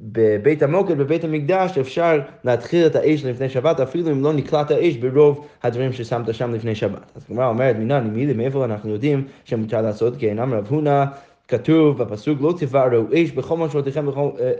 שבבית 0.00 0.62
המוקד, 0.62 0.98
בבית 0.98 1.24
המקדש, 1.24 1.78
אפשר 1.78 2.20
להתחיל 2.44 2.86
את 2.86 2.96
האש 2.96 3.24
לפני 3.24 3.48
שבת, 3.48 3.80
אפילו 3.80 4.10
אם 4.10 4.22
לא 4.22 4.32
נקלט 4.32 4.70
האש 4.70 4.96
ברוב 4.96 5.46
הדברים 5.62 5.92
ששמת 5.92 6.34
שם 6.34 6.54
לפני 6.54 6.74
שבת. 6.74 7.12
אז 7.16 7.24
הגמרא 7.30 7.48
אומרת, 7.48 7.76
מינא 7.76 8.00
נימילי, 8.00 8.32
מאיפה 8.32 8.64
אנחנו 8.64 8.90
יודעים 8.90 9.24
שמותר 9.44 9.82
לעשות 9.82 10.14
כן? 10.18 10.38
אמר 10.38 10.56
רב 10.56 10.66
הונא 10.66 11.04
כתוב 11.50 11.98
בפסוק 11.98 12.38
לא 12.40 12.54
תבערו 12.58 13.04
אש 13.14 13.30
בכל 13.30 13.56
משרותיכם 13.56 14.06
בכל 14.06 14.28
אה, 14.40 14.52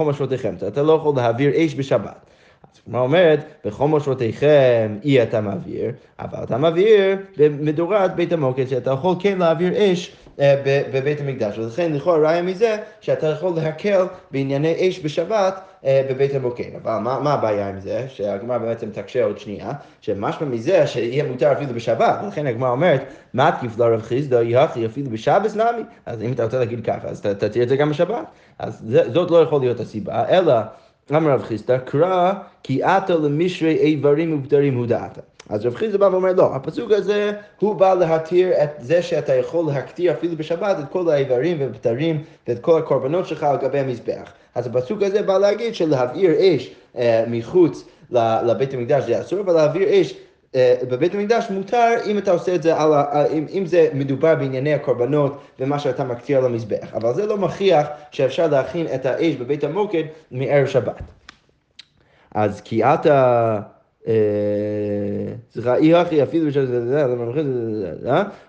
אה, 0.00 0.04
משרותיכם. 0.04 0.54
אתה 0.68 0.82
לא 0.82 0.92
יכול 0.92 1.16
להעביר 1.16 1.52
אש 1.56 1.74
בשבת. 1.74 2.26
אז 2.72 2.80
כמו 2.84 2.98
אומרת, 2.98 3.44
בכל 3.64 3.88
משרותיכם 3.88 4.96
אי 5.04 5.22
אתה 5.22 5.40
מעביר, 5.40 5.92
אבל 6.18 6.42
אתה 6.42 6.58
מעביר 6.58 7.16
במדורת 7.36 8.16
בית 8.16 8.32
המוקד, 8.32 8.66
שאתה 8.66 8.90
יכול 8.90 9.14
כן 9.20 9.38
להעביר 9.38 9.92
אש 9.92 10.16
בבית 10.92 11.20
המקדש. 11.20 11.58
ולכן 11.58 11.92
לכאורה 11.92 12.18
ראיה 12.18 12.42
מזה 12.42 12.76
שאתה 13.00 13.26
יכול 13.26 13.52
להקל 13.56 14.06
בענייני 14.30 14.88
אש 14.88 15.00
בשבת 15.04 15.60
בבית 15.84 16.34
המוקד. 16.34 16.70
אבל 16.82 16.98
מה, 16.98 17.20
מה 17.20 17.32
הבעיה 17.32 17.68
עם 17.68 17.80
זה? 17.80 18.04
שהגמרא 18.08 18.58
בעצם 18.58 18.90
תקשה 18.90 19.24
עוד 19.24 19.38
שנייה, 19.38 19.72
שמשמע 20.00 20.48
מזה 20.48 20.86
שיהיה 20.86 21.24
מותר 21.24 21.52
אפילו 21.52 21.74
בשבת. 21.74 22.18
ולכן 22.24 22.46
הגמרא 22.46 22.70
אומרת, 22.70 23.04
מה 23.34 23.52
תקיף 23.52 23.78
לרב 23.78 24.02
חיסדא 24.02 24.40
יחי 24.42 24.86
אפילו 24.86 25.10
בשבת 25.10 25.56
נמי? 25.56 25.82
אז 26.06 26.22
אם 26.22 26.32
אתה 26.32 26.44
רוצה 26.44 26.58
להגיד 26.58 26.84
ככה, 26.84 27.08
אז 27.08 27.20
תראה 27.20 27.62
את 27.62 27.68
זה 27.68 27.76
גם 27.76 27.90
בשבת. 27.90 28.24
אז 28.58 28.84
זאת 29.12 29.30
לא 29.30 29.42
יכול 29.42 29.60
להיות 29.60 29.80
הסיבה, 29.80 30.24
אלא... 30.28 30.52
אמר 31.16 31.30
רב 31.30 31.42
חיסדא, 31.42 31.78
קרא 31.78 32.32
כי 32.62 32.82
עתה 32.82 33.14
למשרי 33.14 33.76
איברים 33.76 34.34
ובתרים 34.34 34.76
הודעת. 34.76 35.18
אז 35.48 35.66
רב 35.66 35.74
חיסדא 35.74 35.98
בא 35.98 36.04
ואומר, 36.04 36.32
לא, 36.32 36.54
הפסוק 36.54 36.92
הזה 36.92 37.32
הוא 37.60 37.74
בא 37.74 37.94
להתיר 37.94 38.52
את 38.62 38.70
זה 38.78 39.02
שאתה 39.02 39.34
יכול 39.34 39.66
להקטיר 39.66 40.12
אפילו 40.12 40.36
בשבת 40.36 40.76
את 40.78 40.84
כל 40.92 41.10
האיברים 41.10 41.56
ובתרים 41.60 42.22
ואת 42.48 42.58
כל 42.58 42.78
הקורבנות 42.78 43.26
שלך 43.26 43.42
על 43.42 43.56
גבי 43.56 43.78
המזבח. 43.78 44.32
אז 44.54 44.66
הפסוק 44.66 45.02
הזה 45.02 45.22
בא 45.22 45.38
להגיד 45.38 45.74
שלהבעיר 45.74 46.32
אש 46.38 46.70
אה, 46.98 47.24
מחוץ 47.28 47.88
לבית 48.10 48.74
המקדש 48.74 49.04
זה 49.04 49.20
אסור, 49.20 49.40
אבל 49.40 49.52
להעביר 49.52 49.88
אש 50.00 50.14
בבית 50.56 51.14
המקדש 51.14 51.50
מותר 51.50 51.94
אם 52.06 52.18
אתה 52.18 52.30
עושה 52.30 52.54
את 52.54 52.62
זה, 52.62 52.76
על 52.76 52.92
ה, 52.92 53.26
אם, 53.26 53.46
אם 53.50 53.66
זה 53.66 53.88
מדובר 53.94 54.34
בענייני 54.34 54.74
הקורבנות 54.74 55.40
ומה 55.58 55.78
שאתה 55.78 56.04
מקטיר 56.04 56.38
על 56.38 56.44
המזבח, 56.44 56.94
אבל 56.94 57.14
זה 57.14 57.26
לא 57.26 57.36
מכריח 57.36 57.86
שאפשר 58.10 58.46
להכין 58.46 58.86
את 58.94 59.06
האש 59.06 59.34
בבית 59.34 59.64
המוקד 59.64 60.04
מערב 60.30 60.66
שבת. 60.66 61.02
אז 62.34 62.60
כי 62.60 62.84
אתה... 62.84 63.60
סליחה, 65.52 65.76
אי 65.76 65.94
הכי 65.94 66.22
אפילו 66.22 66.46
בשביל 66.46 66.66
זה, 66.66 67.04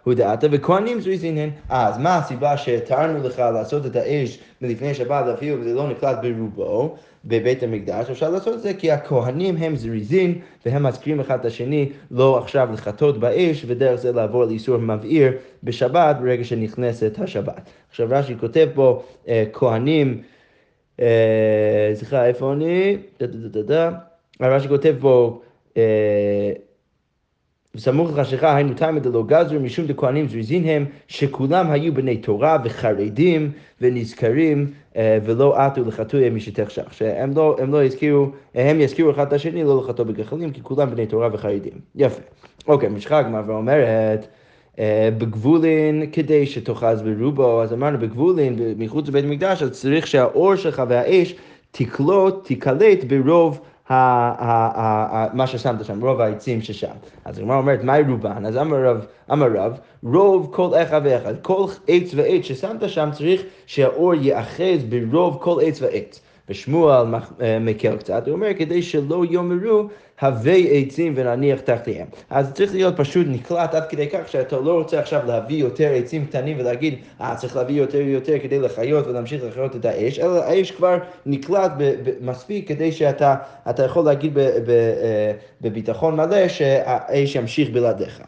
הוא 0.03 0.13
דעתה, 0.13 0.47
וכהנים 0.51 0.97
הן. 1.37 1.49
אז 1.69 1.97
מה 1.97 2.17
הסיבה 2.17 2.57
שתרנו 2.57 3.27
לך 3.27 3.39
לעשות 3.39 3.85
את 3.85 3.95
האש 3.95 4.39
מלפני 4.61 4.93
שבת, 4.93 5.25
אפילו 5.33 5.61
וזה 5.61 5.73
לא 5.73 5.89
נקלט 5.89 6.17
ברובו? 6.21 6.95
בבית 7.25 7.63
המקדש, 7.63 8.09
אפשר 8.09 8.29
לעשות 8.29 8.53
את 8.53 8.61
זה 8.61 8.73
כי 8.73 8.91
הכהנים 8.91 9.57
הם 9.57 9.75
זריזין 9.75 10.39
והם 10.65 10.83
מזכירים 10.83 11.19
אחד 11.19 11.39
את 11.39 11.45
השני 11.45 11.89
לא 12.11 12.37
עכשיו 12.37 12.69
לחטות 12.73 13.19
באש 13.19 13.65
ודרך 13.67 13.95
זה 13.95 14.11
לעבור 14.11 14.45
לאיסור 14.45 14.77
מבעיר 14.77 15.31
בשבת 15.63 16.15
ברגע 16.21 16.43
שנכנסת 16.43 17.19
השבת. 17.19 17.69
עכשיו 17.89 18.07
רש"י 18.11 18.35
כותב 18.39 18.67
פה 18.73 19.03
כהנים, 19.53 20.21
סליחה 21.93 22.25
איפה 22.25 22.53
אני? 22.53 22.97
רש"י 24.41 24.67
כותב 24.67 24.95
פה 24.99 25.41
וסמוך 27.75 28.09
לחשיכה 28.17 28.55
היינו 28.55 28.73
תמי 28.73 28.99
דלא 28.99 29.23
גזרו 29.27 29.59
משום 29.59 29.85
דכהנים 29.85 30.27
זריזין 30.27 30.65
הם 30.65 30.85
שכולם 31.07 31.71
היו 31.71 31.93
בני 31.93 32.17
תורה 32.17 32.57
וחרדים 32.63 33.51
ונזכרים 33.81 34.67
ולא 34.97 35.57
עטו 35.57 35.83
לחטוי 35.85 36.29
משתחשך 36.29 36.93
שהם 36.93 37.31
לא, 37.35 37.55
הם 37.59 37.71
לא 37.71 37.83
יזכירו, 37.83 38.27
הם 38.55 38.81
יזכירו 38.81 39.11
אחד 39.11 39.27
את 39.27 39.33
השני 39.33 39.63
לא 39.63 39.81
לחטוא 39.83 40.05
בגחלים 40.05 40.51
כי 40.51 40.61
כולם 40.63 40.89
בני 40.89 41.05
תורה 41.05 41.29
וחרדים. 41.31 41.73
יפה. 41.95 42.21
אוקיי, 42.67 42.89
משכה 42.89 43.17
הגמרא 43.17 43.41
ואומרת 43.47 44.27
בגבולין 45.17 46.03
כדי 46.11 46.45
שתאחז 46.45 47.01
ברובו, 47.01 47.61
אז 47.61 47.73
אמרנו 47.73 47.99
בגבולין 47.99 48.59
מחוץ 48.77 49.07
לבית 49.07 49.25
המקדש 49.25 49.63
אז 49.63 49.71
צריך 49.71 50.07
שהאור 50.07 50.55
שלך 50.55 50.83
והאש 50.87 51.35
תקלוט, 51.71 52.45
תיקלט 52.45 53.03
ברוב 53.03 53.61
מה 53.89 55.43
ששמת 55.45 55.85
שם, 55.85 56.05
רוב 56.05 56.21
העצים 56.21 56.61
ששם. 56.61 56.91
אז 57.25 57.39
הגמרא 57.39 57.57
אומרת, 57.57 57.83
מהי 57.83 58.03
רובן? 58.03 58.45
אז 58.45 58.57
אמר 58.57 58.77
רב, 58.83 59.05
אמר 59.31 59.47
רב, 59.55 59.79
רוב 60.03 60.49
כל 60.53 60.69
אחד 60.83 61.01
ואחד, 61.03 61.33
כל 61.41 61.65
עץ 61.87 62.11
ועץ 62.15 62.43
ששמת 62.43 62.89
שם 62.89 63.09
צריך 63.11 63.41
שהאור 63.65 64.13
ייאחז 64.13 64.83
ברוב 64.89 65.37
כל 65.41 65.59
עץ 65.63 65.81
ועץ. 65.81 66.21
ושמואל 66.49 67.05
מקל 67.61 67.97
קצת, 67.97 68.27
הוא 68.27 68.35
אומר, 68.35 68.47
כדי 68.57 68.81
שלא 68.81 69.25
יאמרו 69.29 69.87
הווי 70.21 70.69
עצים 70.71 71.13
ונניח 71.15 71.59
תחתיהם. 71.59 72.07
אז 72.29 72.53
צריך 72.53 72.73
להיות 72.73 72.97
פשוט 72.97 73.27
נקלט 73.29 73.73
עד 73.73 73.83
כדי 73.89 74.09
כך 74.09 74.27
שאתה 74.27 74.59
לא 74.59 74.73
רוצה 74.73 74.99
עכשיו 74.99 75.21
להביא 75.27 75.57
יותר 75.57 75.91
עצים 75.93 76.25
קטנים 76.25 76.59
ולהגיד, 76.59 76.95
אה, 77.21 77.35
צריך 77.35 77.55
להביא 77.55 77.75
יותר 77.75 77.97
ויותר 77.97 78.39
כדי 78.43 78.59
לחיות 78.59 79.07
ולהמשיך 79.07 79.43
לחיות 79.43 79.75
את 79.75 79.85
האש, 79.85 80.19
אלא 80.19 80.43
האש 80.43 80.71
כבר 80.71 80.97
נקלט 81.25 81.71
מספיק 82.21 82.67
כדי 82.67 82.91
שאתה 82.91 83.35
יכול 83.85 84.05
להגיד 84.05 84.37
בביטחון 85.61 86.15
מלא 86.15 86.47
שהאש 86.47 87.35
ימשיך 87.35 87.69
בלעדיך. 87.69 88.21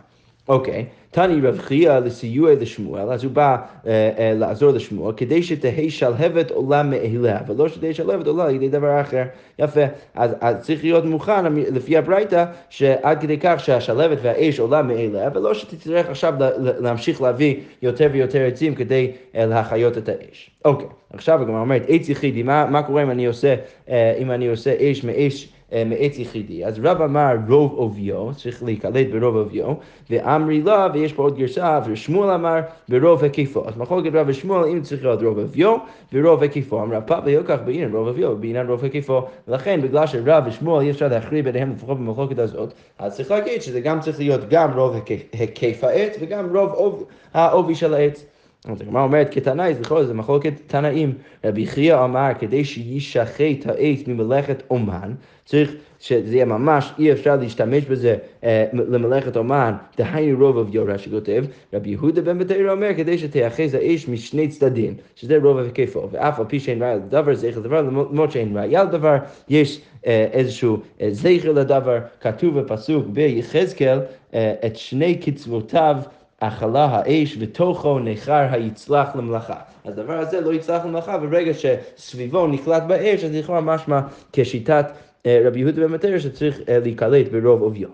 אוקיי, 0.52 0.86
תני 1.12 1.42
רב 1.48 1.60
חייא 1.60 1.94
לסיוע 1.94 2.54
לשמואל, 2.60 3.12
אז 3.12 3.24
הוא 3.24 3.32
בא 3.32 3.58
אה, 3.88 4.10
אה, 4.18 4.34
לעזור 4.34 4.72
לשמואל, 4.72 5.14
כדי 5.18 5.44
שתהא 5.44 5.90
שלהבת 5.90 6.52
עולה 6.52 6.84
מאליה, 6.84 7.40
ולא 7.48 7.70
שתהא 7.70 7.94
שלהבת 7.94 8.28
עולה 8.28 8.44
על 8.44 8.56
ידי 8.56 8.70
דבר 8.70 9.02
אחר. 9.02 9.24
יפה, 9.60 9.82
אז, 10.16 10.32
צריך 10.62 10.84
להיות 10.84 11.06
מוכן 11.06 11.54
לפי 11.54 11.98
הברייתא, 11.98 12.46
שעד 12.70 13.22
כדי 13.22 13.38
כך 13.42 13.60
שהשלהבת 13.60 14.18
והאש 14.22 14.60
עולה 14.60 14.82
מאליה, 14.82 15.30
ולא 15.34 15.54
שתצטרך 15.54 16.10
עכשיו 16.10 16.34
להמשיך 16.58 17.22
להביא 17.22 17.56
יותר 17.82 18.10
ויותר 18.12 18.46
עצים 18.48 18.76
כדי 18.76 19.12
אה, 19.36 19.46
להחיות 19.46 19.98
את 19.98 20.10
האש. 20.10 20.52
אוקיי, 20.66 20.88
עכשיו 21.14 21.42
הגמרא 21.42 21.60
אומרת, 21.60 21.84
עץ 21.88 22.10
יחידי, 22.10 22.44
מה, 22.44 22.84
קורה 22.84 23.04
אם 23.04 24.32
אני 24.32 24.48
עושה, 24.48 24.74
אש 24.92 25.04
מאש 25.04 25.50
מעץ 25.86 26.20
יחידי. 26.20 26.66
אז 26.66 26.80
רב 26.84 27.02
אמר 27.02 27.36
רוב 27.50 27.74
עוביו, 27.74 28.30
צריך 28.36 28.64
להיקלט 28.64 29.08
ברוב 29.08 29.36
עוביו, 29.36 29.74
ואמרי 30.10 30.62
לה, 30.62 30.88
ויש 30.94 31.14
פה 31.14 31.24
עוד 31.24 31.38
גרסה, 31.38 31.80
ושמואל 31.86 32.30
אמר 32.30 32.60
ברוב 32.90 33.24
היקפו. 33.24 33.68
אז 33.68 33.78
מחלוקת 33.78 34.10
רב 34.14 34.26
ושמואל, 34.30 34.70
אם 34.70 34.82
צריך 34.82 35.04
להיות 35.04 35.22
רוב 35.22 35.40
עוביו 35.40 35.78
ורוב 36.14 36.42
היקפו. 36.42 36.84
אמרה 36.84 37.02
פאפה 37.02 37.32
ילקח 37.32 37.60
בעניין 37.66 37.96
רוב 37.96 38.08
עוביו 38.08 38.30
ובעניין 38.30 38.68
רוב 38.68 38.84
היקפו. 38.84 39.22
ולכן 39.48 39.82
בגלל 39.82 40.08
שרב 40.08 40.44
ושמואל 40.48 40.86
אי 40.86 40.92
אפשר 40.92 41.08
להכריע 41.08 41.44
ביניהם 41.44 41.72
לפחות 41.72 41.98
במחלוקת 41.98 42.40
הזאת, 42.40 42.74
אז 43.00 43.16
צריך 43.16 43.32
להגיד 43.32 43.62
שזה 43.62 43.80
גם 43.80 44.00
צריך 44.00 44.20
להיות 44.20 44.50
גם 44.50 44.74
רוב 44.74 44.96
היקף 45.34 45.84
העץ 45.84 46.18
וגם 46.22 46.58
רוב 46.58 47.06
העובי 47.34 47.76
של 47.76 47.94
העץ. 47.94 48.26
אז 48.66 48.82
הגמרא 48.82 49.04
אומרת 49.04 49.28
כתנאי, 49.34 49.74
לכאורה 49.82 50.06
זה 50.06 50.14
מחלוקת 50.14 50.54
תנאים. 50.68 51.14
רבי 51.46 51.66
חייא 51.68 52.04
אמר, 52.04 52.30
כדי 52.40 52.66
שיישחט 52.66 53.66
העץ 53.66 54.08
ממלאכת 54.08 54.64
אומן, 54.70 55.14
צריך 55.46 55.76
שזה 56.00 56.36
יהיה 56.36 56.46
ממש, 56.46 56.92
אי 57.00 57.12
אפשר 57.12 57.36
להשתמש 57.36 57.86
בזה 57.86 58.16
אה, 58.44 58.66
למלאכת 58.74 59.38
אומן, 59.38 59.74
דהיינו 59.98 60.46
רוב 60.46 60.58
אביו, 60.58 60.86
רש"י 60.86 61.10
כותב, 61.10 61.46
רבי 61.74 61.90
יהודה 61.90 62.22
בן 62.22 62.38
בתרא 62.38 62.72
אומר, 62.72 62.90
כדי 62.98 63.18
שתיאחז 63.18 63.74
האש 63.74 64.08
משני 64.08 64.48
צדדים, 64.48 64.94
שזה 65.16 65.38
רוב 65.44 65.58
היקפו, 65.58 66.10
ואף 66.12 66.40
על 66.40 66.46
פי 66.46 66.60
שאין 66.60 66.82
ראיה 66.82 66.96
לדבר, 66.96 67.36
זכר 67.36 67.60
לדבר, 67.60 67.82
למרות 67.82 68.32
שאין 68.32 68.58
ראיה 68.58 68.84
לדבר, 68.84 69.18
יש 69.50 69.82
אה, 70.08 70.28
איזשהו 70.32 70.78
אה, 71.02 71.08
זכר 71.12 71.52
לדבר, 71.52 72.00
כתוב 72.20 72.60
בפסוק 72.60 73.08
ביחזקאל, 73.08 74.00
אה, 74.34 74.54
את 74.66 74.76
שני 74.76 75.16
קצבותיו 75.16 75.96
אכלה 76.44 76.86
האש 76.86 77.38
ותוכו 77.40 78.00
ניחר 78.00 78.48
היצלח 78.52 79.16
למלאכה. 79.16 79.56
הדבר 79.86 80.20
הזה 80.20 80.42
לא 80.42 80.54
יצלח 80.54 80.86
למלאכה, 80.86 81.18
וברגע 81.22 81.52
שסביבו 81.54 82.48
נקלט 82.48 82.84
באש, 82.84 83.24
אז 83.24 83.36
לכאורה 83.36 83.62
משמע 83.62 84.02
כשיטת 84.34 84.86
אה, 85.26 85.42
רבי 85.46 85.60
יהודה 85.60 85.82
בן 85.82 85.94
מתרא 85.94 86.20
שצריך 86.20 86.60
אה, 86.70 86.80
להיקלט 86.80 87.28
ברוב 87.32 87.62
עוביו. 87.62 87.90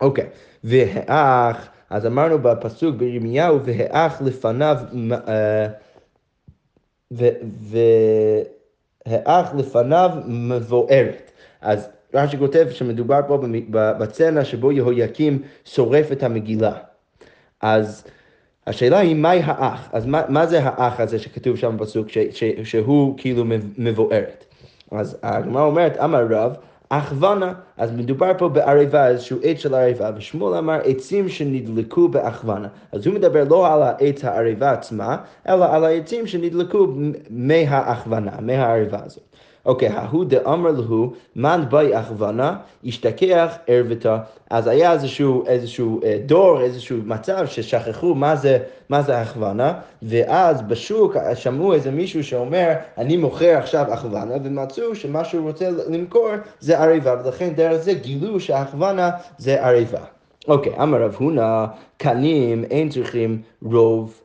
אוקיי, 0.00 0.26
והאח, 0.64 1.68
אז 1.90 2.06
אמרנו 2.06 2.38
בפסוק 2.38 2.96
בירמיהו, 2.96 3.60
והאח 3.64 4.22
לפניו, 4.22 4.76
אה, 5.28 5.66
והאח 9.06 9.54
לפניו 9.54 10.10
מבוארת. 10.26 11.32
אז 11.60 11.88
רש"י 12.14 12.38
כותב 12.38 12.66
שמדובר 12.70 13.20
פה 13.28 13.38
בצנע 13.70 14.44
שבו 14.44 14.72
יהויקים 14.72 15.42
שורף 15.64 16.12
את 16.12 16.22
המגילה. 16.22 16.91
אז 17.62 18.04
השאלה 18.66 18.98
היא 18.98 19.16
מהי 19.16 19.40
האח, 19.44 19.88
אז 19.92 20.06
מה, 20.06 20.22
מה 20.28 20.46
זה 20.46 20.60
האח 20.62 21.00
הזה 21.00 21.18
שכתוב 21.18 21.56
שם 21.56 21.76
בפסוק 21.76 22.06
שהוא 22.64 23.14
כאילו 23.16 23.44
מבוארת? 23.78 24.44
אז 24.90 25.18
הגמרא 25.22 25.62
אומרת, 25.62 25.96
אמר 25.96 26.26
רב, 26.30 26.56
הכוונה, 26.90 27.52
אז 27.76 27.92
מדובר 27.92 28.32
פה 28.38 28.48
בערבה, 28.48 29.08
איזשהו 29.08 29.38
עץ 29.42 29.58
של 29.58 29.74
ערבה, 29.74 30.10
ושמואל 30.16 30.58
אמר 30.58 30.80
עצים 30.84 31.28
שנדלקו 31.28 32.08
בהכוונה. 32.08 32.68
אז 32.92 33.06
הוא 33.06 33.14
מדבר 33.14 33.44
לא 33.44 33.74
על 33.74 33.82
העץ 33.82 34.24
הערבה 34.24 34.70
עצמה, 34.70 35.16
אלא 35.48 35.74
על 35.74 35.84
העצים 35.84 36.26
שנדלקו 36.26 36.86
מההכוונה, 37.30 38.32
מהערבה 38.40 38.98
הזאת. 39.04 39.31
אוקיי, 39.66 39.88
ההוא 39.88 40.24
דאמר 40.24 40.70
להו, 40.70 41.12
מן 41.36 41.64
באי 41.70 41.94
הכוונה, 41.94 42.56
השתכח 42.84 43.54
ערבתה. 43.66 44.18
אז 44.50 44.66
היה 44.66 44.92
איזשהו, 44.92 45.46
איזשהו 45.46 46.00
אה, 46.04 46.18
דור, 46.26 46.60
איזשהו 46.60 46.98
מצב 47.04 47.46
ששכחו 47.46 48.14
מה 48.14 48.36
זה, 48.36 48.58
מה 48.88 49.02
זה 49.02 49.18
הכוונה, 49.18 49.72
ואז 50.02 50.62
בשוק 50.62 51.16
שמעו 51.34 51.74
איזה 51.74 51.90
מישהו 51.90 52.24
שאומר, 52.24 52.72
אני 52.98 53.16
מוכר 53.16 53.56
עכשיו 53.58 53.92
הכוונה, 53.92 54.34
ומצאו 54.44 54.94
שמה 54.94 55.24
שהוא 55.24 55.48
רוצה 55.48 55.70
למכור 55.88 56.28
זה 56.60 56.78
עריבה, 56.78 57.16
ולכן 57.24 57.54
דרך 57.54 57.76
זה 57.82 57.92
גילו 57.92 58.40
שהכוונה 58.40 59.10
זה 59.38 59.66
עריבה. 59.66 60.00
אוקיי, 60.48 60.72
אמר 60.82 61.02
רב 61.02 61.16
הונא, 61.18 61.66
קנים 61.96 62.64
אין 62.64 62.88
צריכים 62.88 63.42
רוב, 63.62 64.20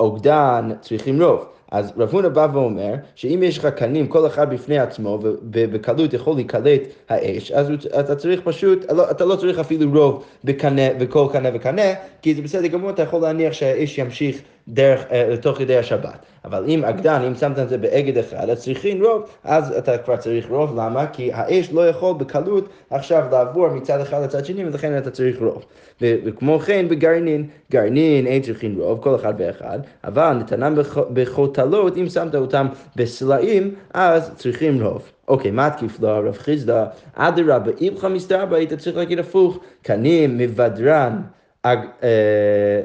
אוגדן 0.00 0.70
צריכים 0.80 1.22
רוב. 1.22 1.49
אז 1.70 1.92
רב 1.96 2.10
הונא 2.12 2.28
בא 2.28 2.48
ואומר 2.52 2.94
שאם 3.14 3.40
יש 3.42 3.58
לך 3.58 3.66
קנים, 3.66 4.06
כל 4.06 4.26
אחד 4.26 4.50
בפני 4.50 4.78
עצמו, 4.78 5.18
ובקלות 5.22 6.12
יכול 6.12 6.34
להיקלט 6.34 6.80
האש, 7.08 7.52
אז 7.52 7.68
אתה 8.00 8.16
צריך 8.16 8.40
פשוט, 8.44 8.92
לא, 8.92 9.10
אתה 9.10 9.24
לא 9.24 9.36
צריך 9.36 9.58
אפילו 9.58 9.90
רוב 10.00 10.24
בקנה, 10.44 10.94
בכל 10.98 11.28
קנה 11.32 11.48
וקנה, 11.54 11.82
כי 12.22 12.34
זה 12.34 12.42
בסדר 12.42 12.66
גמור, 12.66 12.90
אתה 12.90 13.02
יכול 13.02 13.22
להניח 13.22 13.52
שהאש 13.52 13.98
ימשיך 13.98 14.42
דרך, 14.68 15.04
לתוך 15.12 15.58
כדי 15.58 15.78
השבת. 15.78 16.26
אבל 16.44 16.64
אם 16.68 16.84
אגדן, 16.84 17.22
אם 17.22 17.34
שמת 17.34 17.58
את 17.58 17.68
זה 17.68 17.78
באגד 17.78 18.18
אחד, 18.18 18.50
אז 18.50 18.62
צריכים 18.62 19.04
רוב, 19.04 19.22
אז 19.44 19.72
אתה 19.78 19.98
כבר 19.98 20.16
צריך 20.16 20.48
רוב, 20.48 20.80
למה? 20.80 21.06
כי 21.06 21.32
האש 21.32 21.72
לא 21.72 21.88
יכול 21.88 22.14
בקלות 22.18 22.68
עכשיו 22.90 23.24
לעבור 23.30 23.68
מצד 23.68 24.00
אחד 24.00 24.22
לצד 24.22 24.44
שני, 24.44 24.64
ולכן 24.64 24.98
אתה 24.98 25.10
צריך 25.10 25.40
רוב. 25.40 25.64
וכמו 26.00 26.58
כן 26.58 26.88
בגרעינין, 26.88 27.46
גרעינין 27.70 28.26
אין 28.26 28.42
צריכים 28.42 28.80
רוב, 28.80 29.02
כל 29.02 29.14
אחד 29.14 29.34
ואחד, 29.38 29.78
אבל 30.04 30.32
נתנם 30.32 30.78
בחוטלות, 31.12 31.96
אם 31.96 32.08
שמת 32.08 32.34
אותם 32.34 32.66
בסלעים, 32.96 33.74
אז 33.94 34.32
צריכים 34.36 34.82
רוב. 34.82 35.12
אוקיי, 35.28 35.50
מה 35.50 35.70
תקיף 35.70 36.00
לו 36.00 36.08
הרב 36.08 36.36
חיסדא? 36.36 36.84
אדרבה, 37.14 37.70
איפכא 37.80 38.06
מסתרבה, 38.06 38.56
היית 38.56 38.72
צריך 38.72 38.96
להגיד 38.96 39.18
הפוך, 39.18 39.58
קנים 39.82 40.38
מבדרן. 40.38 41.20
אג, 41.62 41.78
אה, 42.02 42.80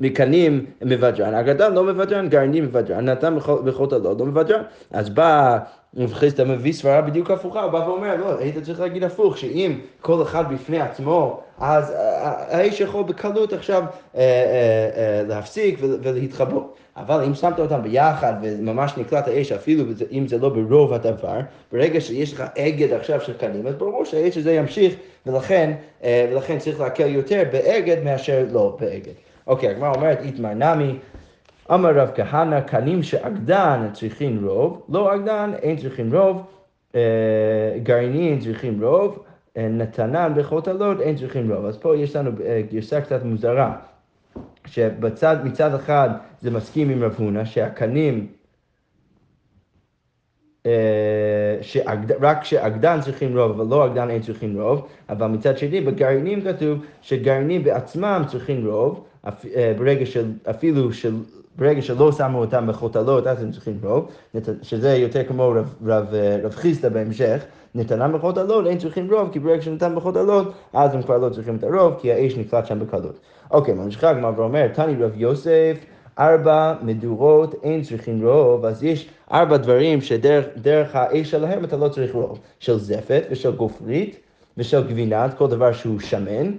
מקנים 0.00 0.66
מבדרן, 0.82 1.34
אגדל 1.34 1.68
לא 1.68 1.84
מבדרן, 1.84 2.28
גרעינים 2.28 2.64
מבדרן, 2.64 3.04
נתן 3.04 3.36
הלא, 3.92 4.14
לא 4.18 4.26
מבדרן. 4.26 4.62
אז 4.90 5.10
בא 5.10 5.58
רב 5.96 6.12
חיסדא 6.12 6.44
מביא 6.44 6.72
סברה 6.72 7.00
בדיוק 7.00 7.30
הפוכה, 7.30 7.62
הוא 7.62 7.72
בא 7.72 7.76
ואומר, 7.76 8.16
לא, 8.16 8.38
היית 8.38 8.58
צריך 8.58 8.80
להגיד 8.80 9.04
הפוך, 9.04 9.38
שאם 9.38 9.78
כל 10.00 10.22
אחד 10.22 10.54
בפני 10.54 10.80
עצמו, 10.80 11.40
אז 11.58 11.92
האיש 12.48 12.80
יכול 12.80 13.04
בקלות 13.04 13.52
עכשיו 13.52 13.82
אה, 14.16 14.20
אה, 14.20 15.22
להפסיק 15.28 15.78
ולהתחבות. 15.80 16.74
אבל 16.96 17.24
אם 17.24 17.34
שמת 17.34 17.58
אותם 17.58 17.82
ביחד 17.82 18.34
וממש 18.42 18.92
נקלט 18.96 19.28
האש, 19.28 19.52
אפילו 19.52 19.84
אם 20.12 20.28
זה 20.28 20.38
לא 20.38 20.48
ברוב 20.48 20.92
הדבר, 20.92 21.40
ברגע 21.72 22.00
שיש 22.00 22.32
לך 22.32 22.44
אגד 22.58 22.92
עכשיו 22.92 23.20
של 23.20 23.32
קנים, 23.32 23.66
אז 23.66 23.74
ברור 23.74 24.04
שהאש 24.04 24.36
הזה 24.36 24.52
ימשיך, 24.52 24.94
ולכן, 25.26 25.72
ולכן 26.04 26.58
צריך 26.58 26.80
להקל 26.80 27.08
יותר 27.08 27.42
באגד 27.52 28.04
מאשר 28.04 28.44
לא 28.52 28.76
באגד. 28.80 29.12
אוקיי, 29.48 29.68
הגמרא 29.68 29.92
אומרת, 29.94 30.18
איתמר 30.20 30.54
נמי, 30.54 30.98
אמר 31.74 31.94
רב 31.94 32.10
כהנא, 32.14 32.60
קנים 32.60 33.02
שאגדן 33.02 33.88
צריכים 33.92 34.46
רוב, 34.46 34.86
לא 34.88 35.14
אגדן 35.14 35.50
אין 35.62 35.76
צריכים 35.76 36.14
רוב, 36.14 36.46
אה, 36.94 37.78
גרעינין 37.82 38.40
צריכים 38.40 38.84
רוב, 38.84 39.24
אה, 39.56 39.68
נתנן 39.68 40.32
בחוטלות 40.36 41.00
אין 41.00 41.16
צריכים 41.16 41.52
רוב. 41.52 41.64
אז 41.64 41.78
פה 41.78 41.96
יש 41.96 42.16
לנו 42.16 42.30
אה, 42.44 42.62
גרסה 42.72 43.00
קצת 43.00 43.24
מוזרה, 43.24 43.76
שבצד, 44.66 45.36
מצד 45.44 45.74
אחד 45.74 46.10
זה 46.40 46.50
מסכים 46.50 46.90
עם 46.90 47.04
רב 47.04 47.14
הונא, 47.18 47.44
שהקנים 47.44 48.26
שאגד, 51.60 52.12
רק 52.24 52.44
שאגדן 52.44 53.00
צריכים 53.00 53.38
רוב, 53.38 53.50
אבל 53.50 53.66
לא 53.70 53.86
אגדן 53.86 54.10
אין 54.10 54.22
צריכים 54.22 54.60
רוב, 54.60 54.88
אבל 55.08 55.26
מצד 55.26 55.58
שני 55.58 55.80
בגרעינים 55.80 56.42
כתוב 56.42 56.78
שגרעינים 57.02 57.64
בעצמם 57.64 58.22
צריכים 58.26 58.66
רוב, 58.66 59.07
ברגע 59.78 60.06
של, 60.06 60.32
אפילו 60.50 60.92
של, 60.92 61.14
ברגע 61.58 61.82
שלא 61.82 62.12
שמו 62.12 62.38
אותם 62.38 62.66
בחוטלות, 62.66 63.26
אז 63.26 63.42
הם 63.42 63.52
צריכים 63.52 63.78
רוב, 63.82 64.10
שזה 64.62 64.96
יותר 64.96 65.24
כמו 65.24 65.48
רב, 65.50 65.74
רב, 65.86 66.14
אה, 66.14 66.38
רב 66.42 66.54
חיסטה 66.54 66.88
בהמשך, 66.88 67.44
נתנם 67.74 68.12
בחוטלות, 68.12 68.66
אין 68.66 68.78
צריכים 68.78 69.14
רוב, 69.14 69.28
כי 69.32 69.38
ברגע 69.38 69.62
שנתן 69.62 69.94
בחוטלות, 69.94 70.52
אז 70.72 70.94
הם 70.94 71.02
כבר 71.02 71.18
לא 71.18 71.28
צריכים 71.28 71.56
את 71.56 71.64
הרוב, 71.64 71.94
כי 72.00 72.12
האש 72.12 72.36
נקלט 72.36 72.66
שם 72.66 72.80
בקלות. 72.80 73.18
אוקיי, 73.50 73.74
ממשיכה 73.74 74.10
הגמרא 74.10 74.32
ואומר, 74.36 74.68
תני 74.68 74.94
רב 75.04 75.12
יוסף, 75.14 75.76
ארבע 76.18 76.74
מדורות 76.82 77.54
אין 77.62 77.82
צריכים 77.82 78.26
רוב, 78.26 78.64
אז 78.64 78.84
יש 78.84 79.08
ארבע 79.32 79.56
דברים 79.56 80.00
שדרך 80.00 80.94
האש 80.94 81.30
שלהם 81.30 81.64
אתה 81.64 81.76
לא 81.76 81.88
צריך 81.88 82.14
רוב, 82.14 82.38
של 82.58 82.78
זפת 82.78 83.22
ושל 83.30 83.56
גופרית 83.56 84.20
ושל 84.56 84.88
גבינת, 84.88 85.34
כל 85.34 85.48
דבר 85.48 85.72
שהוא 85.72 86.00
שמן, 86.00 86.52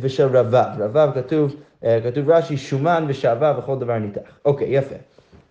ושל 0.00 0.36
רבב. 0.36 0.66
רבב 0.78 1.08
כתוב 1.14 1.50
אה, 1.50 1.65
כתוב 1.82 2.30
רש"י 2.30 2.56
שומן 2.56 3.04
ושעבה 3.08 3.54
וכל 3.58 3.78
דבר 3.78 3.98
ניתח. 3.98 4.20
אוקיי, 4.44 4.68
יפה. 4.68 4.94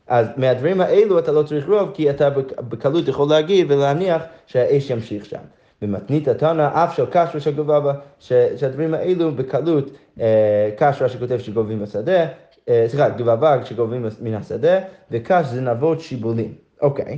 אז 0.07 0.27
מהדברים 0.37 0.81
האלו 0.81 1.19
אתה 1.19 1.31
לא 1.31 1.43
צריך 1.43 1.69
רוב, 1.69 1.91
כי 1.93 2.09
אתה 2.09 2.29
בקלות 2.69 3.07
יכול 3.07 3.29
להגיד 3.29 3.71
ולהניח 3.71 4.23
שהאש 4.47 4.89
ימשיך 4.89 5.25
שם. 5.25 5.39
במתנית 5.81 6.27
התנא, 6.27 6.69
אף 6.73 6.95
של 6.95 7.05
קש 7.05 7.35
ושל 7.35 7.51
גובבה, 7.51 7.93
שהדברים 8.19 8.93
האלו 8.93 9.31
בקלות, 9.31 9.91
אה, 10.19 10.69
קש 10.77 11.01
רש"י 11.01 11.17
כותב 11.17 11.37
שגובים 11.39 11.79
בשדה, 11.79 12.25
אה, 12.69 12.85
סליחה, 12.87 13.09
גובבה 13.09 13.65
שגובים 13.65 14.05
מן 14.21 14.33
השדה, 14.33 14.79
וקש 15.11 15.45
זה 15.45 15.61
נבות 15.61 16.01
שיבולים. 16.01 16.53
אוקיי, 16.81 17.17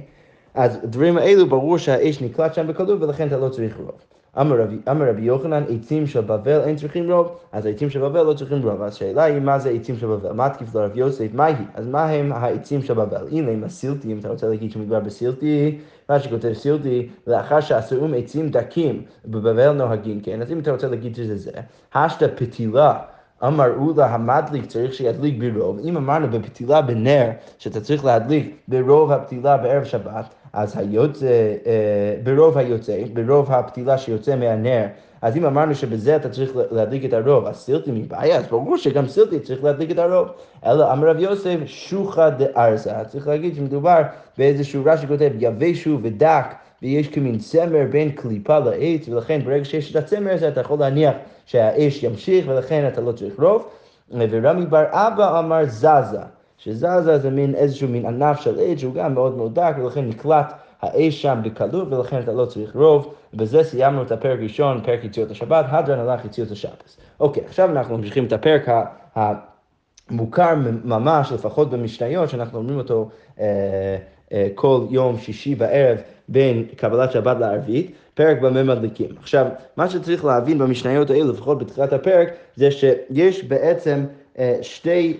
אז 0.53 0.79
הדברים 0.83 1.17
האלו 1.17 1.49
ברור 1.49 1.77
שהאש 1.77 2.21
נקלט 2.21 2.53
שם 2.53 2.67
בקלות 2.67 3.01
ולכן 3.01 3.27
אתה 3.27 3.37
לא 3.37 3.49
צריך 3.49 3.77
רוב. 3.77 4.16
אמר 4.41 5.09
רבי 5.09 5.21
יוחנן, 5.21 5.63
עצים 5.69 6.07
של 6.07 6.21
בבל 6.21 6.61
אין 6.61 6.75
צריכים 6.75 7.11
רוב, 7.11 7.35
אז 7.51 7.65
העצים 7.65 7.89
של 7.89 8.01
בבל 8.01 8.23
לא 8.23 8.33
צריכים 8.33 8.61
רוב. 8.61 8.81
אז 8.81 8.93
השאלה 8.93 9.23
היא 9.23 9.39
מה 9.39 9.59
זה 9.59 9.69
עצים 9.69 9.97
של 9.97 10.07
בבל? 10.07 10.31
מה 10.31 10.49
תקיף 10.49 10.75
לרב 10.75 10.97
יוסף? 10.97 11.27
מה 11.33 11.45
היא? 11.45 11.55
אז 11.73 11.87
מה 11.87 12.05
הם 12.05 12.31
העצים 12.31 12.81
של 12.81 12.93
בבל? 12.93 13.27
הנה, 13.31 13.51
עם 13.51 13.63
הסילטי, 13.63 14.11
אם 14.11 14.19
אתה 14.19 14.29
רוצה 14.29 14.47
להגיד 14.47 14.71
שמדובר 14.71 14.99
בסילטי, 14.99 15.77
מה 16.09 16.19
שכותב 16.19 16.53
סילטי, 16.53 17.09
לאחר 17.27 17.59
שעשויים 17.59 18.13
עצים 18.13 18.49
דקים, 18.49 19.01
בבבל 19.25 19.71
נוהגים 19.71 20.21
כן, 20.21 20.41
אז 20.41 20.51
אם 20.51 20.59
אתה 20.59 20.71
רוצה 20.71 20.87
להגיד 20.87 21.15
שזה 21.15 21.37
זה, 21.37 21.51
השתא 21.95 22.27
פתילה. 22.35 22.99
אמרו 23.43 23.93
לה 23.97 24.13
המדליק 24.13 24.65
צריך 24.65 24.93
שידליק 24.93 25.35
ברוב, 25.39 25.79
אם 25.83 25.97
אמרנו 25.97 26.27
בפתילה 26.27 26.81
בנר 26.81 27.29
שאתה 27.57 27.81
צריך 27.81 28.05
להדליק 28.05 28.55
ברוב 28.67 29.11
הפתילה 29.11 29.57
בערב 29.57 29.83
שבת, 29.83 30.25
אז 30.57 30.77
היוצא, 30.77 31.25
אה, 31.65 32.15
ברוב 32.23 32.57
היוצא, 32.57 32.97
ברוב 33.13 33.51
הפתילה 33.51 33.97
שיוצא 33.97 34.35
מהנר, 34.35 34.85
אז 35.21 35.37
אם 35.37 35.45
אמרנו 35.45 35.75
שבזה 35.75 36.15
אתה 36.15 36.29
צריך 36.29 36.51
להדליק 36.71 37.05
את 37.05 37.13
הרוב, 37.13 37.45
אז 37.45 37.55
סילטי 37.55 37.91
מבעיה, 37.93 38.37
אז 38.37 38.47
ברור 38.47 38.77
שגם 38.77 39.07
סילטי 39.07 39.39
צריך 39.39 39.63
להדליק 39.63 39.91
את 39.91 39.99
הרוב. 39.99 40.27
אלא 40.65 40.93
אמר 40.93 41.09
רב 41.09 41.19
יוסף, 41.19 41.57
שוחא 41.65 42.29
דארזה, 42.29 42.91
צריך 43.07 43.27
להגיד 43.27 43.55
שמדובר 43.55 44.01
באיזשהו 44.37 44.81
רש"י 44.85 45.07
כותב 45.07 45.31
יבשו 45.39 45.99
ודק, 46.03 46.45
ויש 46.81 47.07
כמין 47.07 47.37
צמר 47.37 47.85
בין 47.91 48.11
קליפה 48.11 48.59
לעץ, 48.59 49.09
ולכן 49.09 49.39
ברגע 49.43 49.65
שיש 49.65 49.91
את 49.91 49.95
הצמר 49.95 50.33
הזה 50.33 50.47
אתה 50.47 50.61
יכול 50.61 50.79
להניח 50.79 51.13
שהאש 51.45 52.03
ימשיך, 52.03 52.45
ולכן 52.47 52.87
אתה 52.87 53.01
לא 53.01 53.11
צריך 53.11 53.39
רוב. 53.39 53.67
ורמי 54.11 54.65
בר 54.65 54.85
אבא 54.91 55.39
אמר 55.39 55.65
זזה. 55.65 56.36
שזזה 56.57 57.17
זה 57.17 57.29
מין 57.29 57.55
איזשהו 57.55 57.87
מין 57.87 58.05
ענף 58.05 58.41
של 58.41 58.59
עץ 58.59 58.77
שהוא 58.77 58.93
גם 58.93 59.13
מאוד 59.13 59.37
מאוד 59.37 59.55
דק 59.55 59.75
ולכן 59.81 60.07
נקלט 60.07 60.53
האש 60.81 61.21
שם 61.21 61.39
בקלות 61.43 61.93
ולכן 61.93 62.19
אתה 62.19 62.31
לא 62.31 62.45
צריך 62.45 62.75
רוב. 62.75 63.13
בזה 63.33 63.63
סיימנו 63.63 64.01
את 64.01 64.11
הפרק 64.11 64.39
ראשון, 64.39 64.81
פרק 64.83 65.03
יציאות 65.03 65.31
השבת, 65.31 65.65
הדרן 65.69 65.99
הלך 65.99 66.25
יציאות 66.25 66.51
השבת. 66.51 66.95
אוקיי, 67.19 67.43
עכשיו 67.45 67.71
אנחנו 67.71 67.97
ממשיכים 67.97 68.25
את 68.25 68.33
הפרק 68.33 68.67
המוכר 69.15 70.53
ממש, 70.83 71.31
לפחות 71.31 71.69
במשניות, 71.69 72.29
שאנחנו 72.29 72.57
אומרים 72.57 72.77
אותו 72.77 73.09
אה, 73.39 73.97
אה, 74.33 74.47
כל 74.55 74.81
יום 74.89 75.17
שישי 75.17 75.55
בערב 75.55 75.97
בין 76.27 76.63
קבלת 76.75 77.11
שבת 77.11 77.37
לערבית, 77.39 77.91
פרק 78.13 78.41
במה 78.41 78.63
מדליקים. 78.63 79.09
עכשיו, 79.19 79.45
מה 79.77 79.89
שצריך 79.89 80.25
להבין 80.25 80.57
במשניות 80.57 81.09
האלה, 81.09 81.25
לפחות 81.25 81.57
בתחילת 81.57 81.93
הפרק, 81.93 82.33
זה 82.55 82.71
שיש 82.71 83.43
בעצם 83.43 84.05
אה, 84.39 84.57
שתי... 84.61 85.17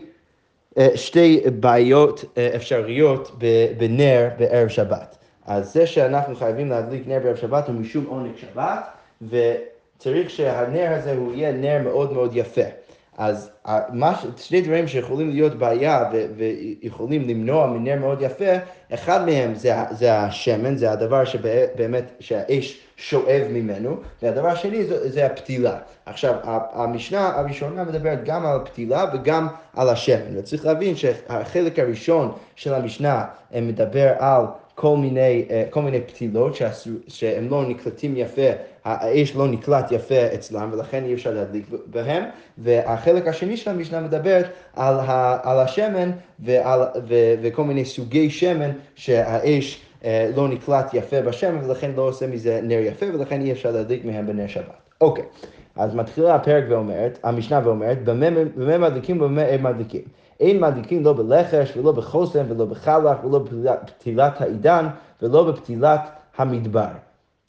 אה, 0.78 0.88
שתי 0.96 1.42
בעיות 1.60 2.26
אה, 2.38 2.50
אפשריות 2.56 3.32
בנר 3.78 4.30
בערב 4.38 4.68
שבת. 4.68 5.18
אז 5.46 5.74
זה 5.74 5.88
שאנחנו 5.88 6.36
חייבים 6.36 6.70
להדליק 6.70 7.08
נר 7.08 7.20
בערב 7.24 7.36
שבת 7.36 7.68
הוא 7.68 7.76
משום 7.76 8.06
עונג 8.06 8.32
שבת, 8.38 8.84
וצריך 9.22 10.30
שהנר 10.30 10.94
הזה 10.94 11.14
הוא 11.14 11.34
יהיה 11.34 11.52
נר 11.52 11.82
מאוד 11.84 12.14
מאוד 12.14 12.32
יפה. 12.36 12.62
אז 13.18 13.50
מה, 13.90 14.22
שני 14.38 14.62
דברים 14.62 14.88
שיכולים 14.88 15.30
להיות 15.30 15.56
בעיה 15.56 16.10
ו, 16.14 16.26
ויכולים 16.38 17.28
למנוע 17.28 17.68
מנר 17.68 18.00
מאוד 18.00 18.22
יפה, 18.22 18.54
אחד 18.94 19.26
מהם 19.26 19.56
זה, 19.56 19.74
זה 19.92 20.18
השמן, 20.18 20.76
זה 20.76 20.92
הדבר 20.92 21.26
שבאמת, 21.26 22.12
שהאש 22.20 22.80
שואב 22.98 23.48
ממנו, 23.50 23.98
והדבר 24.22 24.48
השני 24.48 24.86
זה, 24.86 25.12
זה 25.12 25.26
הפתילה. 25.26 25.78
עכשיו, 26.06 26.36
המשנה 26.74 27.28
הראשונה 27.28 27.84
מדברת 27.84 28.24
גם 28.24 28.46
על 28.46 28.56
הפתילה 28.56 29.06
וגם 29.14 29.48
על 29.76 29.90
השמן, 29.90 30.38
וצריך 30.38 30.66
להבין 30.66 30.96
שהחלק 30.96 31.80
הראשון 31.80 32.32
של 32.56 32.74
המשנה 32.74 33.26
מדבר 33.62 34.14
על 34.20 34.44
כל 34.80 34.98
מיני, 34.98 35.46
אה, 35.50 35.64
כל 35.70 35.82
מיני 35.82 36.02
פתילות 36.02 36.58
שהם 37.08 37.50
לא 37.50 37.66
נקלטים 37.66 38.18
יפה, 38.18 38.42
האש 38.86 39.36
לא 39.36 39.48
נקלט 39.48 39.92
יפה 39.92 40.26
אצלם 40.34 40.70
ולכן 40.74 41.04
אי 41.04 41.14
אפשר 41.14 41.34
להדליק 41.34 41.66
בהם, 41.86 42.24
והחלק 42.58 43.28
השני 43.28 43.58
של 43.58 43.70
המשנה 43.70 44.02
מדברת 44.02 44.46
על, 44.76 45.00
ה, 45.00 45.38
על 45.44 45.60
השמן 45.60 46.12
ועל, 46.40 46.82
ו, 47.08 47.16
וכל 47.42 47.64
מיני 47.64 47.86
סוגי 47.86 48.30
שמן 48.30 48.72
שהאש 48.96 49.82
אה, 50.06 50.30
לא 50.36 50.48
נקלט 50.48 50.94
יפה 50.94 51.22
בשמן 51.22 51.66
ולכן 51.66 51.92
לא 51.96 52.02
עושה 52.02 52.28
מזה 52.28 52.60
נר 52.64 52.80
יפה 52.82 53.06
ולכן 53.14 53.42
אי 53.42 53.52
אפשר 53.52 53.72
להדליק 53.72 54.06
מהם 54.06 54.28
בנר 54.28 54.48
שבת. 54.48 54.92
אוקיי, 55.02 55.26
אז 55.76 55.96
מתחילה 55.96 56.36
הפרק 56.36 56.64
ואומרת, 56.70 57.20
המשנה 57.24 57.62
ואומרת, 57.64 58.04
במה 58.04 58.78
מדליקים 58.78 59.22
ובמה 59.22 59.46
אין 59.46 59.64
מדליקים. 59.64 60.02
אין 60.40 60.62
מדליקים 60.62 61.04
לא 61.04 61.14
בלחש 61.14 61.78
ולא 61.78 61.92
בחוסן 61.92 62.46
ולא 62.50 62.66
בחלק 62.66 63.24
ולא 63.24 63.40
בפתילת 63.40 64.42
העידן 64.42 64.88
ולא 65.22 65.52
בפתילת 65.52 66.02
המדבר 66.38 66.88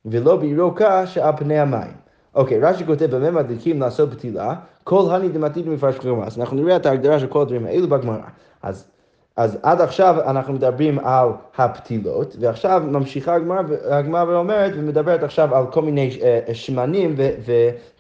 ולא 0.05 0.37
בירוקה 0.37 1.07
שעל 1.07 1.37
פני 1.37 1.59
המים. 1.59 1.93
אוקיי, 2.35 2.61
רש"י 2.61 2.87
כותב 2.87 3.17
במה 3.17 3.31
מדליקים 3.31 3.81
לעשות 3.81 4.13
פתילה, 4.15 4.55
כל 4.85 5.11
הני 5.11 5.29
דמתיד 5.29 5.69
מפרש 5.69 5.99
גמרא. 5.99 6.27
אז 6.27 6.39
אנחנו 6.39 6.57
נראה 6.57 6.77
את 6.77 6.87
ההגדרה 6.87 7.21
של 7.21 7.27
כל 7.27 7.43
הדברים 7.43 7.67
האלו 7.67 7.89
בגמרא. 7.89 8.27
אז 8.63 8.85
אז 9.39 9.59
עד 9.63 9.81
עכשיו 9.81 10.17
אנחנו 10.27 10.53
מדברים 10.53 10.99
על 10.99 11.29
הפתילות, 11.59 12.37
ועכשיו 12.41 12.83
ממשיכה 12.87 13.35
הגמרא, 13.91 14.25
ואומרת, 14.29 14.73
ומדברת 14.77 15.23
עכשיו 15.23 15.55
על 15.55 15.67
כל 15.67 15.83
מיני 15.83 16.19
אה, 16.23 16.55
שמנים 16.55 17.17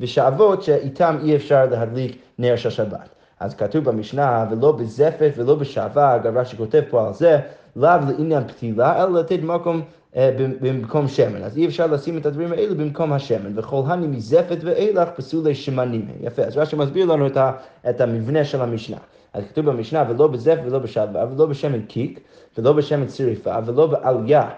ושעבות 0.00 0.62
שאיתם 0.62 1.16
אי 1.22 1.36
אפשר 1.36 1.66
להדליק 1.66 2.18
נר 2.38 2.56
של 2.56 2.70
שבת. 2.70 3.17
אז 3.40 3.54
כתוב 3.54 3.84
במשנה, 3.84 4.46
ולא 4.50 4.72
בזפת 4.72 5.32
ולא 5.36 5.54
בשעבה, 5.54 6.16
אגב 6.16 6.36
רש"י 6.36 6.56
כותב 6.56 6.82
פה 6.90 7.06
על 7.06 7.14
זה, 7.14 7.40
לאו 7.76 7.90
לעניין 8.08 8.48
פתילה, 8.48 9.02
אלא 9.02 9.20
לתת 9.20 9.38
מקום 9.42 9.82
אה, 10.16 10.30
במקום 10.60 11.08
שמן. 11.08 11.42
אז 11.42 11.56
אי 11.56 11.66
אפשר 11.66 11.86
לשים 11.86 12.18
את 12.18 12.26
הדברים 12.26 12.52
האלו 12.52 12.74
במקום 12.74 13.12
השמן. 13.12 13.58
וכל 13.58 13.82
הני 13.86 14.06
מזפת 14.06 14.58
ואילך 14.62 15.08
פסולי 15.16 15.54
שמנים. 15.54 16.08
יפה, 16.20 16.42
אז 16.42 16.56
רש"י 16.56 16.76
מסביר 16.76 17.06
לנו 17.06 17.26
את, 17.26 17.36
ה, 17.36 17.52
את 17.90 18.00
המבנה 18.00 18.44
של 18.44 18.62
המשנה. 18.62 18.96
אז 19.32 19.44
כתוב 19.48 19.66
במשנה, 19.66 20.04
ולא 20.08 20.26
בזפת 20.26 20.60
ולא 20.64 20.78
בשעבה, 20.78 21.24
ולא 21.32 21.46
בשמן 21.46 21.82
קיק, 21.82 22.20
ולא 22.58 22.72
בשמן 22.72 23.06
צריפה, 23.06 23.54
ולא 23.66 23.86
בעליה, 23.86 24.48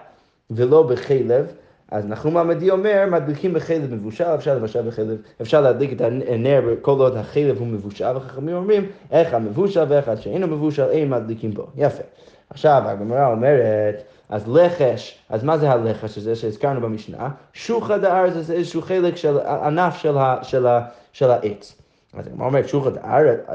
ולא 0.51 0.83
בחלב. 0.83 1.45
אז 1.91 2.05
נחום 2.05 2.37
עמדי 2.37 2.69
אומר, 2.69 3.05
מדליקים 3.11 3.53
בחלב 3.53 3.93
מבושל, 3.93 4.23
אפשר 4.23 4.55
לבשל 4.55 4.81
בחלב, 4.81 5.17
אפשר 5.41 5.61
להדליק 5.61 5.93
את 5.93 6.01
הנר 6.01 6.61
כל 6.81 6.91
עוד 6.99 7.17
החלב 7.17 7.57
הוא 7.57 7.67
מבושל, 7.67 8.17
וחכמים 8.17 8.55
אומרים, 8.55 8.85
איך 9.11 9.33
המבושל 9.33 9.83
ואיך 9.87 10.11
שאינו 10.19 10.47
מבושל, 10.47 10.89
אין 10.89 11.09
מדליקים 11.09 11.51
בו. 11.51 11.67
יפה. 11.77 12.03
עכשיו 12.49 12.81
הגמרא 12.85 13.31
אומרת, 13.31 14.03
אז 14.29 14.47
לחש, 14.47 15.19
אז 15.29 15.43
מה 15.43 15.57
זה 15.57 15.71
הלחש 15.71 16.17
הזה 16.17 16.35
שהזכרנו 16.35 16.81
במשנה? 16.81 17.29
שוחא 17.53 17.97
דאר 17.97 18.29
זה 18.29 18.53
איזשהו 18.53 18.81
חלק 18.81 19.15
של 19.15 19.39
ענף 19.39 19.97
של, 19.97 20.17
ה, 20.17 20.37
של, 20.43 20.67
ה, 20.67 20.81
של 21.13 21.31
העץ. 21.31 21.75
אז 22.13 22.27
הגמרא 22.27 22.47
אומרת 22.47 22.67
שוחא 22.67 22.89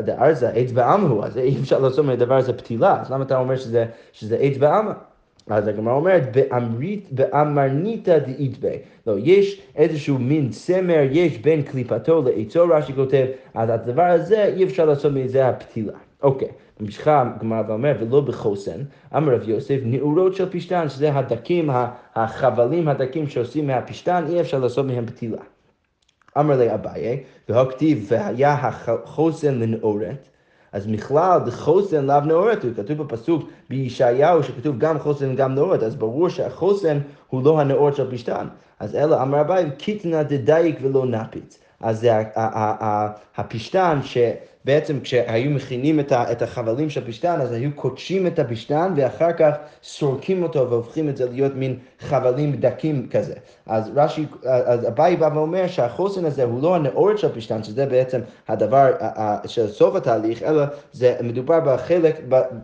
דאר 0.01 0.35
זה 0.35 0.49
עץ 0.49 0.71
בעמהו, 0.73 1.25
אז 1.25 1.39
אי 1.39 1.57
אפשר 1.61 1.79
לעשות 1.79 2.05
מהדבר 2.05 2.37
הזה 2.37 2.53
פתילה, 2.53 3.01
אז 3.01 3.13
למה 3.13 3.25
אתה 3.25 3.39
אומר 3.39 3.57
שזה, 3.57 3.85
שזה 4.13 4.37
עץ 4.37 4.57
בעמה? 4.57 4.93
אז 5.51 5.69
הגמרא 5.69 5.95
אומרת, 5.95 6.37
באמרניתא 7.11 8.19
דאיתבי. 8.19 8.79
לא, 9.07 9.15
יש 9.19 9.63
איזשהו 9.77 10.19
מין 10.19 10.49
צמר, 10.51 11.03
יש 11.11 11.39
בין 11.39 11.63
קליפתו 11.63 12.23
לעצו, 12.23 12.69
רש"י 12.69 12.93
כותב, 12.93 13.27
אז 13.55 13.71
הדבר 13.71 14.03
הזה, 14.03 14.45
אי 14.45 14.65
אפשר 14.65 14.85
לעשות 14.85 15.13
מזה 15.13 15.49
הפתילה. 15.49 15.93
אוקיי, 16.23 16.49
ממשיכה 16.81 17.25
הגמרא 17.37 17.63
ואומר, 17.69 17.97
ולא 18.01 18.21
בחוסן, 18.21 18.81
אמר 19.17 19.35
רב 19.35 19.49
יוסף, 19.49 19.79
נעורות 19.83 20.35
של 20.35 20.51
פשתן, 20.51 20.89
שזה 20.89 21.15
הדקים, 21.15 21.71
החבלים 22.15 22.89
הדקים 22.89 23.29
שעושים 23.29 23.67
מהפשתן, 23.67 24.25
אי 24.29 24.41
אפשר 24.41 24.59
לעשות 24.59 24.87
מהם 24.87 25.07
פתילה. 25.07 25.43
אמר 26.39 26.59
לי 26.59 26.75
אביי, 26.75 27.23
והכתיב, 27.49 28.07
והיה 28.09 28.55
החוסן 28.55 29.59
לנעורת. 29.59 30.29
אז 30.77 30.87
מכלל 30.87 31.41
דחוסן 31.47 32.07
לאו 32.07 32.21
נאורת, 32.21 32.65
הוא 32.65 32.73
כתוב 32.77 33.03
בפסוק 33.03 33.43
בישעיהו 33.71 34.43
שכתוב 34.43 34.79
גם 34.79 34.99
חוסן 34.99 35.33
וגם 35.33 35.55
נאורת, 35.55 35.83
אז 35.83 35.97
ברור 35.97 36.29
שהחוסן 36.29 36.99
הוא 37.29 37.45
לא 37.45 37.61
הנאורת 37.61 37.97
של 37.97 38.11
פשתן. 38.11 38.47
אז 38.81 38.95
אלא 38.95 39.23
אמר 39.23 39.41
אביי, 39.41 39.71
קיטנא 39.79 40.23
דדייק 40.23 40.79
ולא 40.83 41.07
נפיץ. 41.07 41.59
אז 41.81 42.01
זה 42.01 42.23
הפשתן 43.37 43.99
ש... 44.03 44.19
בעצם 44.67 45.01
כשהיו 45.01 45.51
מכינים 45.51 46.01
את 46.13 46.43
החבלים 46.43 46.91
של 46.91 47.03
הפשתן, 47.03 47.41
אז 47.41 47.53
היו 47.53 47.71
קודשים 47.75 48.27
את 48.27 48.39
הפשתן 48.39 48.93
ואחר 48.97 49.33
כך 49.33 49.55
סורקים 49.83 50.43
אותו 50.43 50.71
והופכים 50.71 51.09
את 51.09 51.17
זה 51.17 51.31
להיות 51.31 51.55
מין 51.55 51.77
חבלים 52.01 52.53
דקים 52.53 53.09
כזה. 53.11 53.35
אז 53.67 53.91
רש"י, 53.97 54.27
אז 54.45 54.89
אביי 54.89 55.17
בא 55.17 55.31
ואומר 55.35 55.67
שהחוסן 55.67 56.25
הזה 56.25 56.45
הוא 56.45 56.63
לא 56.63 56.75
הנאורת 56.75 57.19
של 57.19 57.27
הפשתן, 57.27 57.63
שזה 57.63 57.87
בעצם 57.87 58.21
הדבר 58.49 58.93
של 59.45 59.69
סוף 59.69 59.95
התהליך, 59.95 60.43
אלא 60.43 60.65
זה 60.93 61.17
מדובר 61.23 61.61
בחלק, 61.61 62.21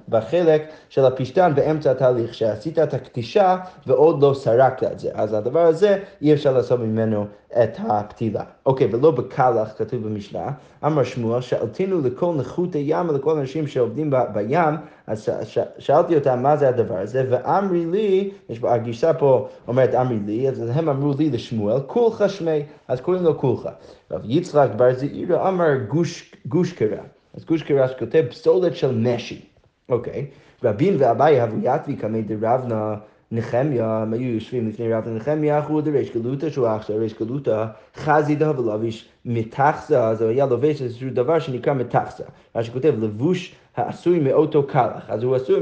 בחלק 0.09 0.63
של 0.89 1.05
הפשתן 1.05 1.53
באמצע 1.55 1.91
התהליך, 1.91 2.35
שעשית 2.35 2.79
את 2.79 2.95
הקטישה 2.95 3.57
ועוד 3.87 4.23
לא 4.23 4.35
סרקת 4.35 4.93
את 4.93 4.99
זה. 4.99 5.11
אז 5.15 5.33
הדבר 5.33 5.67
הזה, 5.67 5.99
אי 6.23 6.33
אפשר 6.33 6.53
לעשות 6.53 6.81
ממנו 6.81 7.27
את 7.63 7.77
הפתילה. 7.89 8.43
אוקיי, 8.67 8.89
ולא 8.93 9.11
בקלח, 9.11 9.75
כתוב 9.79 10.09
במשנה, 10.09 10.51
אמר 10.85 11.05
שמואל, 11.05 11.41
שאלתינו 11.41 11.92
לכל 12.01 12.35
נכות 12.39 12.75
הים 12.75 13.09
ולכל 13.09 13.39
האנשים 13.39 13.67
שעובדים 13.67 14.13
בים, 14.33 14.75
אז 15.07 15.23
ש, 15.23 15.31
ש, 15.45 15.59
שאלתי 15.79 16.15
אותם 16.15 16.43
מה 16.43 16.57
זה 16.57 16.69
הדבר 16.69 16.99
הזה, 16.99 17.27
ואמרי 17.31 17.87
לי, 17.87 18.31
יש 18.49 18.61
הגישה 18.65 19.15
פה 19.15 19.49
אומרת 19.69 19.95
אמרי 19.95 20.19
לי, 20.27 20.49
אז 20.49 20.71
הם 20.75 20.89
אמרו 20.89 21.13
לי 21.19 21.31
לשמואל, 21.31 21.81
כולך 21.87 22.25
שמי, 22.29 22.63
אז 22.89 23.01
קוראים 23.01 23.23
לו 23.23 23.39
כולך. 23.39 23.69
רב 24.11 24.21
יצחק 24.25 24.69
בר 24.77 24.95
זעירא 24.95 25.49
אמר 25.49 25.77
גוש, 25.89 26.35
גוש 26.47 26.73
קרא, 26.73 27.03
אז 27.35 27.45
גוש 27.45 27.63
קרא 27.63 27.87
שכותב 27.89 28.25
פסולת 28.31 28.77
של 28.77 28.95
משי, 28.95 29.45
אוקיי, 29.89 30.27
רבין 30.65 30.97
ואביי 30.99 31.41
הבו 31.41 31.57
יתבי 31.63 31.97
קמי 31.97 32.23
דרבנה 32.23 32.95
נחמיה, 33.35 33.87
הם 34.03 34.13
היו 34.13 34.35
יושבים 34.35 34.69
לפני 34.69 34.93
רב 34.93 35.09
נחמיה, 35.09 35.59
אחו 35.59 35.81
דריש 35.81 36.17
גלותה, 36.17 36.51
שהוא 36.51 36.67
אח 36.69 36.87
של 36.87 36.93
ריש 36.93 37.15
גלותה, 37.19 37.67
חזידה 37.97 38.61
ולביש 38.61 39.09
מתחסה, 39.25 40.09
אז 40.09 40.23
הוא 40.23 40.31
היה 40.31 40.47
לובש 40.47 40.83
איזשהו 40.83 41.11
דבר 41.13 41.39
שנקרא 41.39 41.75
מתחסה. 41.75 42.25
מה 42.55 42.63
שכותב, 42.63 42.95
לבוש 43.01 43.55
העשוי 43.77 44.19
מאותו 44.19 44.67
קלח. 44.67 45.05
אז 45.09 45.23
הוא 45.23 45.37
עשוי 45.37 45.61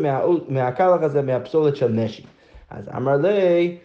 מהקלח 0.48 1.02
הזה, 1.02 1.22
מהפסולת 1.22 1.76
של 1.76 1.88
נשי. 1.88 2.22
אז 2.70 2.88
אמר 2.96 3.16
לי, 3.16 3.76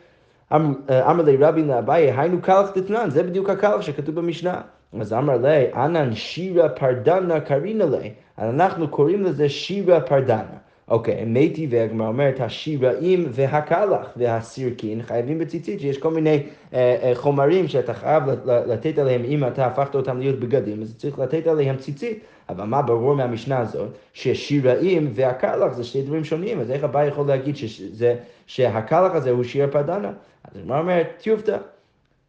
אמר 0.91 1.23
לי 1.23 1.37
רבי 1.37 1.63
לאביי, 1.63 2.11
היינו 2.11 2.41
קלח 2.41 2.69
דתנן, 2.75 3.09
זה 3.09 3.23
בדיוק 3.23 3.49
הקלח 3.49 3.81
שכתוב 3.81 4.15
במשנה. 4.15 4.61
אז 5.01 5.13
אמר 5.13 5.37
לי, 5.37 5.73
אנן 5.73 6.15
שירה 6.15 6.69
פרדנה 6.69 7.39
קרינה 7.39 7.85
לי, 7.85 8.11
אנחנו 8.39 8.87
קוראים 8.87 9.23
לזה 9.23 9.49
שירה 9.49 10.01
פרדנה. 10.01 10.64
אוקיי, 10.87 11.25
מתי 11.25 11.67
והגמרא 11.69 12.07
אומרת, 12.07 12.39
השיראים 12.39 13.27
והקלח 13.31 14.07
והסירקין 14.17 15.03
חייבים 15.03 15.39
בציצית, 15.39 15.79
שיש 15.79 15.97
כל 15.97 16.11
מיני 16.11 16.43
אה, 16.73 16.97
אה, 17.03 17.11
חומרים 17.15 17.67
שאתה 17.67 17.93
חייב 17.93 18.23
לתת 18.45 18.97
עליהם, 18.97 19.23
אם 19.25 19.47
אתה 19.47 19.65
הפכת 19.65 19.95
אותם 19.95 20.19
להיות 20.19 20.39
בגדים, 20.39 20.81
אז 20.81 20.95
צריך 20.97 21.19
לתת 21.19 21.47
עליהם 21.47 21.77
ציצית. 21.77 22.19
אבל 22.49 22.63
מה 22.63 22.81
ברור 22.81 23.15
מהמשנה 23.15 23.59
הזאת? 23.59 23.89
ששיראים 24.13 25.11
והקלח 25.13 25.73
זה 25.73 25.83
שני 25.83 26.01
דברים 26.01 26.23
שונים, 26.23 26.59
אז 26.59 26.71
איך 26.71 26.83
הבא 26.83 27.05
יכול 27.05 27.27
להגיד 27.27 27.55
שזה, 27.57 28.15
שהקלח 28.47 29.11
הזה 29.15 29.29
הוא 29.29 29.43
שיר 29.43 29.67
פדנה? 29.71 30.11
אז 30.43 30.57
הגמרא 30.57 30.79
אומרת, 30.79 31.07
טיובטה. 31.17 31.57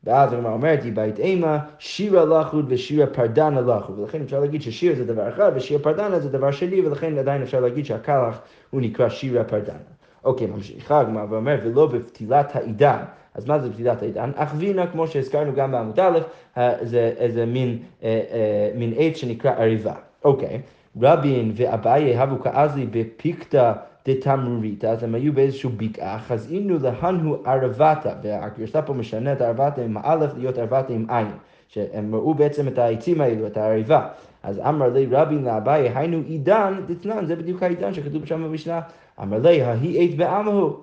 ואז 0.06 0.32
הגמרא 0.32 0.52
אומרת, 0.52 0.82
היא 0.82 0.92
בית 0.92 1.18
אימה, 1.18 1.58
שירה 1.78 2.24
לחוד 2.24 2.66
ושירה 2.68 3.06
פרדנה 3.06 3.60
לחוד. 3.60 3.98
ולכן 3.98 4.22
אפשר 4.22 4.40
להגיד 4.40 4.62
ששיר 4.62 4.94
זה 4.96 5.04
דבר 5.04 5.28
אחד 5.28 5.52
ושיר 5.54 5.78
פרדנה 5.78 6.20
זה 6.20 6.28
דבר 6.28 6.50
שני, 6.50 6.86
ולכן 6.86 7.18
עדיין 7.18 7.42
אפשר 7.42 7.60
להגיד 7.60 7.86
שהקלח 7.86 8.40
הוא 8.70 8.80
נקרא 8.80 9.08
שירה 9.08 9.44
פרדנה. 9.44 9.78
אוקיי, 10.24 10.46
ממשיכה 10.46 11.00
הגמרא 11.00 11.26
ואומרת, 11.30 11.60
ולא 11.64 11.86
בפתילת 11.86 12.56
העידן. 12.56 13.02
אז 13.34 13.46
מה 13.46 13.58
זה 13.58 13.72
פתילת 13.72 14.02
העידן? 14.02 14.30
אכווינה, 14.34 14.86
כמו 14.86 15.06
שהזכרנו 15.06 15.52
גם 15.54 15.72
בעמוד 15.72 16.00
א', 16.00 16.18
אה, 16.56 16.74
זה 16.82 17.12
איזה 17.16 17.46
מין, 17.46 17.78
אה, 18.02 18.20
אה, 18.32 18.70
מין 18.74 18.92
עץ 18.96 19.16
שנקרא 19.16 19.50
עריבה. 19.50 19.94
אוקיי, 20.24 20.60
רבין 21.02 21.52
ואביי 21.56 22.16
הבו 22.16 22.42
כאזלי 22.42 22.86
בפיקתא 22.90 23.72
דתמרורית, 24.08 24.84
אז 24.84 25.02
הם 25.02 25.14
היו 25.14 25.32
באיזשהו 25.32 25.70
בקעה, 25.76 26.18
חזינו 26.18 26.78
להנו 26.78 27.36
ערבתה, 27.44 28.12
והגרסה 28.22 28.82
פה 28.82 28.92
משנה 28.92 29.32
את 29.32 29.40
ערבתה 29.40 29.82
עם 29.82 29.96
האלף 29.96 30.30
להיות 30.36 30.58
ערבתה 30.58 30.92
עם 30.92 31.06
עין, 31.10 31.28
שהם 31.68 32.14
ראו 32.14 32.34
בעצם 32.34 32.68
את 32.68 32.78
העצים 32.78 33.20
האלו, 33.20 33.46
את 33.46 33.56
העריבה. 33.56 34.08
אז 34.42 34.58
אמר 34.58 34.88
לי 34.88 35.06
רבין 35.10 35.44
לאביי, 35.44 35.88
היינו 35.94 36.22
עידן 36.26 36.80
דתנן, 36.86 37.26
זה 37.26 37.36
בדיוק 37.36 37.62
העידן 37.62 37.94
שכתוב 37.94 38.24
שם 38.24 38.44
במשנה. 38.44 38.80
אמר 39.22 39.38
לי, 39.38 39.62
ההיא 39.62 40.10
עת 40.10 40.16
בעמהו. 40.16 40.80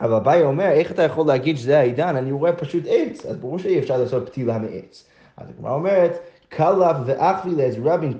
אבל 0.00 0.14
אביי 0.14 0.42
אומר, 0.42 0.64
איך 0.64 0.92
אתה 0.92 1.02
יכול 1.02 1.26
להגיד 1.26 1.56
שזה 1.56 1.78
העידן? 1.78 2.16
אני 2.16 2.32
רואה 2.32 2.52
פשוט 2.52 2.84
עץ, 2.88 3.26
אז 3.26 3.36
ברור 3.36 3.58
שאי 3.58 3.78
אפשר 3.78 3.96
לעשות 3.96 4.28
פתילה 4.28 4.58
מעץ. 4.58 5.08
אז 5.36 5.50
הגמרא 5.50 5.74
אומרת, 5.74 6.18
קלף 6.48 6.96
ואחווילה, 7.06 7.64
אז 7.64 7.76
רבין 7.84 8.12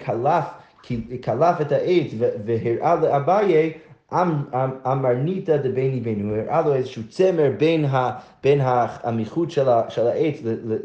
קלף 0.83 1.21
קלף 1.21 1.61
את 1.61 1.73
העץ 1.73 2.07
והראה 2.45 2.95
לאביי 2.95 3.73
אמ, 4.13 4.19
אמ, 4.55 4.71
אמרניתא 4.87 5.57
דביני 5.57 6.01
בינו, 6.01 6.35
הוא 6.35 6.43
הראה 6.43 6.63
לו 6.63 6.75
איזשהו 6.75 7.03
צמר 7.09 7.51
בין, 7.59 7.85
ה, 7.85 8.11
בין 8.43 8.61
המחוט 8.63 9.51
של, 9.51 9.69
ה, 9.69 9.83
של 9.89 10.07
העץ 10.07 10.41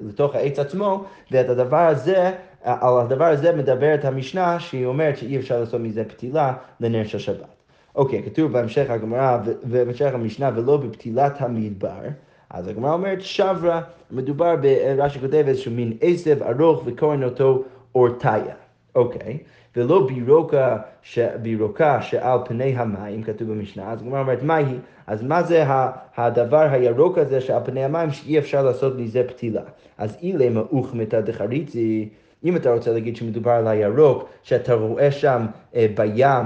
לתוך 0.07 0.35
העץ 0.35 0.59
עצמו, 0.59 1.03
ואת 1.31 1.49
הדבר 1.49 1.77
הזה, 1.77 2.31
על 2.63 2.99
הדבר 2.99 3.25
הזה 3.25 3.55
מדברת 3.55 4.05
המשנה, 4.05 4.59
שהיא 4.59 4.85
אומרת 4.85 5.17
שאי 5.17 5.37
אפשר 5.37 5.59
לעשות 5.59 5.81
מזה 5.81 6.03
פתילה 6.03 6.53
לנר 6.79 7.03
של 7.03 7.19
שבת. 7.19 7.55
אוקיי, 7.95 8.23
כתוב 8.23 8.51
בהמשך 8.51 8.89
הגמרא 8.89 9.37
ובהמשך 9.45 10.13
המשנה, 10.13 10.51
ולא 10.55 10.77
בפתילת 10.77 11.41
המדבר. 11.41 11.99
אז 12.49 12.67
הגמרא 12.67 12.93
אומרת 12.93 13.21
שברה, 13.21 13.81
מדובר 14.11 14.55
ברש"י 14.55 15.19
כותב 15.19 15.43
איזשהו 15.47 15.71
מין 15.71 15.93
עשב 16.01 16.43
ארוך 16.43 16.81
וקוראים 16.85 17.23
אותו 17.23 17.63
אורתיה. 17.95 18.55
אוקיי, 18.95 19.37
ולא 19.77 20.07
בירוקה, 20.07 20.77
ש... 21.01 21.19
בירוקה 21.19 22.01
שעל 22.01 22.39
פני 22.45 22.75
המים, 22.77 23.23
כתוב 23.23 23.51
במשנה, 23.51 23.91
אז 23.91 24.01
הגמרא 24.01 24.19
אומרת, 24.19 24.43
מה 24.43 24.55
היא? 24.55 24.79
אז 25.07 25.23
מה 25.23 25.43
זה 25.43 25.63
הדבר 26.17 26.67
הירוק 26.71 27.17
הזה 27.17 27.41
שעל 27.41 27.61
פני 27.65 27.83
המים 27.83 28.11
שאי 28.11 28.39
אפשר 28.39 28.63
לעשות 28.63 28.97
מזה 28.97 29.23
פתילה? 29.27 29.61
אז 29.97 30.17
אילי 30.21 30.49
מאוכמתא 30.49 31.21
דחריצי 31.21 32.09
אם 32.45 32.55
אתה 32.55 32.73
רוצה 32.73 32.91
להגיד 32.91 33.15
שמדובר 33.15 33.51
על 33.51 33.67
הירוק, 33.67 34.29
שאתה 34.43 34.73
רואה 34.73 35.11
שם 35.11 35.45
אה, 35.75 35.87
בים, 35.95 36.45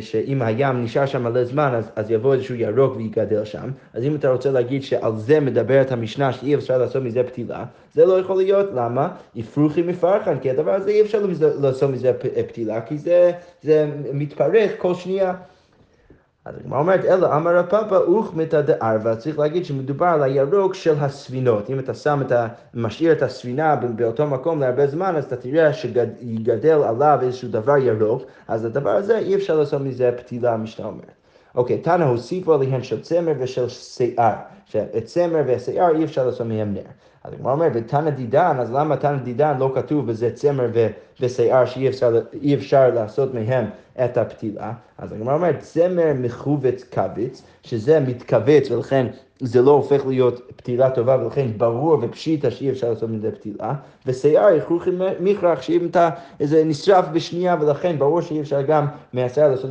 שאם 0.00 0.42
הים 0.42 0.84
נשאר 0.84 1.06
שם 1.06 1.22
מלא 1.22 1.44
זמן, 1.44 1.74
אז, 1.74 1.90
אז 1.96 2.10
יבוא 2.10 2.34
איזשהו 2.34 2.54
ירוק 2.54 2.96
ויגדל 2.96 3.44
שם. 3.44 3.70
אז 3.94 4.04
אם 4.04 4.14
אתה 4.14 4.30
רוצה 4.30 4.50
להגיד 4.50 4.82
שעל 4.82 5.16
זה 5.16 5.40
מדברת 5.40 5.92
המשנה, 5.92 6.32
שאי 6.32 6.54
אפשר 6.54 6.78
לעשות 6.78 7.02
מזה 7.02 7.22
פתילה, 7.22 7.64
זה 7.94 8.06
לא 8.06 8.20
יכול 8.20 8.36
להיות. 8.36 8.66
למה? 8.74 9.08
יפרוכי 9.34 9.82
מפרחן, 9.82 10.38
כי 10.38 10.50
הדבר 10.50 10.74
הזה 10.74 10.90
אי 10.90 11.02
אפשר 11.02 11.26
לעשות 11.60 11.90
מזה 11.90 12.12
פתילה, 12.48 12.80
כי 12.80 12.98
זה, 12.98 13.32
זה 13.62 13.90
מתפרק 14.12 14.70
כל 14.78 14.94
שנייה. 14.94 15.34
אז 16.48 16.54
הגמרא 16.60 16.78
אומרת, 16.78 17.04
אלא 17.04 17.36
אמר 17.36 17.56
רב 17.56 17.66
פאפא 17.66 17.94
אוכמתא 17.94 18.60
דערבא, 18.60 19.14
צריך 19.14 19.38
להגיד 19.38 19.64
שמדובר 19.64 20.06
על 20.06 20.22
הירוק 20.22 20.74
של 20.74 20.94
הספינות. 21.00 21.70
אם 21.70 21.78
אתה 21.78 21.94
שם 21.94 22.22
את 22.26 22.32
ה... 22.32 22.48
משאיר 22.74 23.12
את 23.12 23.22
הספינה 23.22 23.76
באותו 23.76 24.26
מקום 24.26 24.60
להרבה 24.60 24.86
זמן, 24.86 25.16
אז 25.16 25.24
אתה 25.24 25.36
תראה 25.36 25.72
שיגדל 25.72 26.82
עליו 26.82 27.18
איזשהו 27.22 27.48
דבר 27.48 27.76
ירוק, 27.76 28.22
אז 28.48 28.64
הדבר 28.64 28.90
הזה 28.90 29.18
אי 29.18 29.34
אפשר 29.34 29.58
לעשות 29.58 29.82
מזה 29.82 30.10
פתילה, 30.16 30.54
המשנה 30.54 30.86
אומרת. 30.86 31.12
אוקיי, 31.54 31.78
תנא 31.78 32.04
הוסיפו 32.04 32.54
עליהן 32.54 32.82
של 32.82 33.02
צמר 33.02 33.32
ושל 33.38 33.68
שיער, 33.68 34.34
שאת 34.66 35.04
צמר 35.04 35.42
ושיער 35.46 35.96
אי 35.96 36.04
אפשר 36.04 36.26
לעשות 36.26 36.46
מהם 36.46 36.74
נר. 36.74 36.80
אז 37.24 37.32
הגמרא 37.32 37.52
אומרת, 37.52 37.72
ותנא 37.74 38.10
דידן, 38.10 38.56
אז 38.60 38.72
למה 38.72 38.96
תנא 38.96 39.16
דידן 39.16 39.58
לא 39.58 39.72
כתוב 39.74 40.06
בזה 40.06 40.30
צמר 40.30 40.68
ושיער 41.20 41.66
שאי 41.66 41.88
אפשר, 41.88 42.20
אפשר 42.54 42.90
לעשות 42.94 43.34
מהם 43.34 43.64
את 44.04 44.16
הפתילה? 44.16 44.72
אז 44.98 45.12
הגמרא 45.12 45.34
אומרת, 45.34 45.58
צמר 45.58 46.12
מכווץ 46.14 46.84
כווץ, 46.94 47.42
שזה 47.62 48.00
מתכווץ 48.00 48.70
ולכן 48.70 49.06
זה 49.40 49.62
לא 49.62 49.70
הופך 49.70 50.06
להיות 50.06 50.52
פתילה 50.56 50.90
טובה 50.90 51.16
ולכן 51.24 51.46
ברור 51.56 51.98
ופשיטה 52.02 52.50
שאי 52.50 52.70
אפשר 52.70 52.90
לעשות 52.90 53.10
מזה 53.10 53.30
פתילה, 53.32 53.74
ושיער 54.06 54.54
יכרוכי 54.54 54.90
מכרח 55.20 55.62
שאם 55.62 55.86
אתה, 55.86 56.10
זה 56.40 56.64
נשרף 56.64 57.04
בשנייה 57.12 57.56
ולכן 57.60 57.98
ברור 57.98 58.20
שאי 58.20 58.40
אפשר 58.40 58.62
גם 58.62 58.86
מהשיער 59.12 59.50
לעשות, 59.50 59.70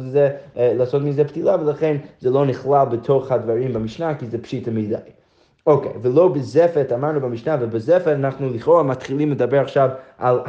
אה, 0.58 0.74
לעשות 0.74 1.02
מזה 1.02 1.24
פתילה 1.24 1.56
ולכן 1.60 1.98
זה 2.20 2.30
לא 2.30 2.46
נכלל 2.46 2.86
בתוך 2.92 3.32
הדברים 3.32 3.74
במשנה 3.74 4.16
כי 4.16 4.28
זה 4.28 4.38
פשיטה 4.38 4.72
מדי. 4.72 4.96
אוקיי, 5.68 5.92
okay, 5.92 5.96
ולא 6.02 6.28
בזפת, 6.28 6.92
אמרנו 6.94 7.22
במשנה, 7.22 7.58
ובזפת 7.60 8.08
אנחנו 8.08 8.50
לכאורה 8.50 8.84
מתחילים 8.84 9.32
לדבר 9.32 9.62
עכשיו 9.62 9.90
על 10.18 10.40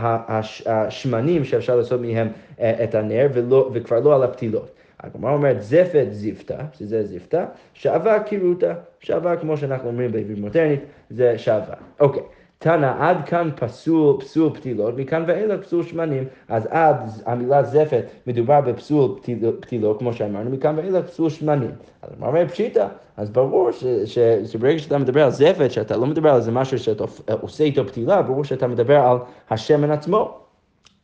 השמנים 0.66 1.44
שאפשר 1.44 1.76
לעשות 1.76 2.00
מהם 2.00 2.28
אה, 2.60 2.84
את 2.84 2.94
הנר, 2.94 3.28
ולא, 3.32 3.70
וכבר 3.72 4.00
לא 4.00 4.14
על 4.14 4.22
הפתילות. 4.22 4.70
הגמרא 5.00 5.32
אומרת 5.32 5.62
זפת 5.62 6.06
זיפתא, 6.10 6.56
שזה 6.78 7.04
זיפתא, 7.04 7.44
שעבה 7.74 8.20
קירוטה, 8.20 8.74
שעבה 9.00 9.36
כמו 9.36 9.56
שאנחנו 9.56 9.88
אומרים 9.88 10.12
בעברית 10.12 10.38
מודרנית, 10.38 10.80
זה 11.10 11.38
שעבה. 11.38 11.74
אוקיי. 12.00 12.22
תנא, 12.58 12.92
עד 12.98 13.16
כאן 13.26 13.50
פסול, 13.56 14.20
פסול 14.20 14.54
פתילות, 14.54 14.94
מכאן 14.96 15.24
ואילך 15.26 15.60
פסול 15.60 15.82
שמנים. 15.82 16.24
אז 16.48 16.66
עד 16.70 16.96
המילה 17.26 17.62
זפת 17.62 18.04
מדובר 18.26 18.60
בפסול 18.60 19.18
פתילות, 19.60 19.98
כמו 19.98 20.12
שאמרנו, 20.12 20.50
מכאן 20.50 20.78
ואילך 20.78 21.06
פסול 21.06 21.30
שמנים. 21.30 21.70
אז 22.02 22.10
מה 22.18 22.26
אומר 22.26 22.48
פשיטא? 22.48 22.86
אז 23.16 23.30
ברור 23.30 23.72
ש, 23.72 23.84
ש, 24.04 24.18
שברגע 24.52 24.78
שאתה 24.78 24.98
מדבר 24.98 25.24
על 25.24 25.30
זפת, 25.30 25.70
שאתה 25.70 25.96
לא 25.96 26.06
מדבר 26.06 26.30
על 26.30 26.40
זה 26.40 26.52
משהו 26.52 26.78
שאתה 26.78 27.04
עושה 27.40 27.64
איתו 27.64 27.86
פתילה, 27.86 28.22
ברור 28.22 28.44
שאתה 28.44 28.66
מדבר 28.66 28.96
על 28.96 29.16
השמן 29.50 29.90
עצמו. 29.90 30.38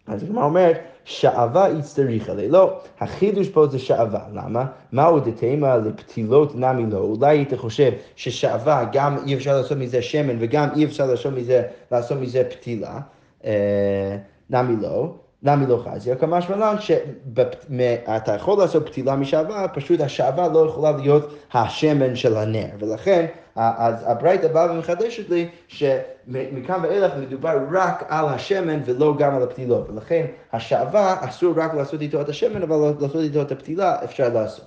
אז 0.07 0.23
הגמרא 0.23 0.45
אומרת, 0.45 0.79
שעבה 1.05 1.67
הצטריך 1.67 2.29
עליה. 2.29 2.49
לא, 2.49 2.81
החידוש 3.01 3.49
פה 3.49 3.67
זה 3.67 3.79
שעבה. 3.79 4.21
למה? 4.35 4.67
מהו 4.93 5.21
דתימה 5.21 5.77
לפתילות 5.77 6.57
נמי 6.57 6.87
לא? 6.91 6.99
אולי 6.99 7.29
היית 7.29 7.55
חושב 7.55 7.93
ששעבה 8.17 8.85
גם 8.93 9.17
אי 9.27 9.35
אפשר 9.35 9.57
לעשות 9.57 9.79
מזה 9.79 10.03
שמן 10.03 10.37
וגם 10.39 10.69
אי 10.77 10.85
אפשר 10.85 11.07
לעשות 11.07 11.33
מזה, 11.33 11.63
לעשות 11.93 12.19
מזה 12.19 12.43
פתילה. 12.51 13.01
אה, 13.45 14.17
נמי 14.51 14.77
לא. 14.83 15.15
נמי 15.45 15.67
לא 15.67 15.85
חזיה, 15.85 16.17
כמשמע 16.17 16.57
לן 16.57 16.77
שאתה 16.81 18.35
יכול 18.35 18.59
לעשות 18.59 18.87
פתילה 18.87 19.17
משעבה, 19.17 19.69
פשוט 19.69 20.01
השעבה 20.01 20.49
לא 20.49 20.67
יכולה 20.69 20.93
להיות 20.93 21.35
השמן 21.53 22.17
של 22.17 22.37
הנר, 22.37 22.67
ולכן 22.79 23.27
אז 23.57 23.95
הברייתא 24.07 24.49
באה 24.49 24.73
ומחדשת 24.73 25.31
לי 25.31 25.49
שמכאן 25.69 26.81
ואילך 26.83 27.13
מדובר 27.21 27.59
רק 27.73 28.05
על 28.09 28.27
השמן 28.29 28.81
ולא 28.85 29.15
גם 29.19 29.37
על 29.37 29.43
הפתילות, 29.43 29.91
ולכן 29.91 30.27
השעבה 30.53 31.17
אסור 31.21 31.55
רק 31.57 31.75
לעשות 31.75 32.01
איתו 32.01 32.21
את 32.21 32.29
השמן, 32.29 32.63
אבל 32.63 32.77
לעשות 33.01 33.21
איתו 33.21 33.43
את 33.43 33.53
הפתילה 33.53 34.05
אפשר 34.05 34.29
לעשות. 34.29 34.67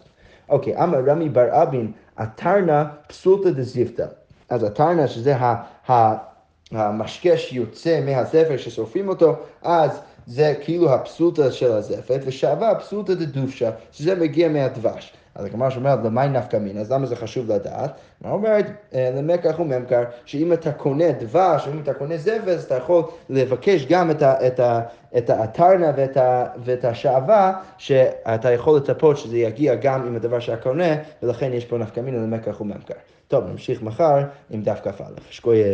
אוקיי, 0.49 0.83
אמר 0.83 0.99
רמי 1.07 1.29
בר 1.29 1.63
אבין, 1.63 1.91
אתרנה 2.23 2.85
פסולתא 3.07 3.49
דזיפתא. 3.49 4.05
אז 4.49 4.63
אתרנה 4.63 5.07
שזה 5.07 5.35
המשקה 6.71 7.37
שיוצא 7.37 8.01
מהספר 8.05 8.57
ששורפים 8.57 9.09
אותו, 9.09 9.35
אז 9.61 10.01
זה 10.27 10.53
כאילו 10.61 10.93
הפסולתא 10.93 11.51
של 11.51 11.71
הזפת, 11.71 12.19
ושעבה 12.25 12.75
פסולתא 12.75 13.13
דדופשה, 13.13 13.71
שזה 13.91 14.15
מגיע 14.15 14.49
מהדבש. 14.49 15.13
אז 15.35 15.45
הגמרא 15.45 15.69
שאומרת, 15.69 15.99
למי 16.03 16.27
נפקא 16.27 16.57
מין, 16.57 16.77
אז 16.77 16.91
למה 16.91 17.05
זה 17.05 17.15
חשוב 17.15 17.51
לדעת? 17.51 17.91
מה 18.21 18.31
אומרת, 18.31 18.65
אה, 18.93 19.11
למקח 19.15 19.59
וממכר, 19.59 20.03
שאם 20.25 20.53
אתה 20.53 20.71
קונה 20.71 21.11
דבש, 21.11 21.67
אם 21.67 21.79
אתה 21.83 21.93
קונה 21.93 22.17
זפת, 22.17 22.57
אתה 22.65 22.75
יכול 22.75 23.03
לבקש 23.29 23.85
גם 23.85 24.11
את, 24.11 24.21
ה, 24.21 24.47
את, 24.47 24.59
ה, 24.59 24.81
את 25.17 25.29
האתרנה 25.29 25.91
ואת, 25.95 26.17
ה, 26.17 26.45
ואת 26.63 26.85
השעווה, 26.85 27.53
שאתה 27.77 28.51
יכול 28.51 28.77
לצפות 28.77 29.17
שזה 29.17 29.37
יגיע 29.37 29.75
גם 29.75 30.07
עם 30.07 30.15
הדבר 30.15 30.39
שאתה 30.39 30.61
קונה, 30.61 30.95
ולכן 31.23 31.53
יש 31.53 31.65
פה 31.65 31.77
נפקא 31.77 31.99
מין 31.99 32.15
למקח 32.15 32.61
וממכר. 32.61 32.93
טוב, 33.27 33.43
נמשיך 33.47 33.81
מחר 33.81 34.23
עם 34.49 34.61
דף 34.61 34.79
כ"א. 34.83 35.03
שכוייך. 35.29 35.67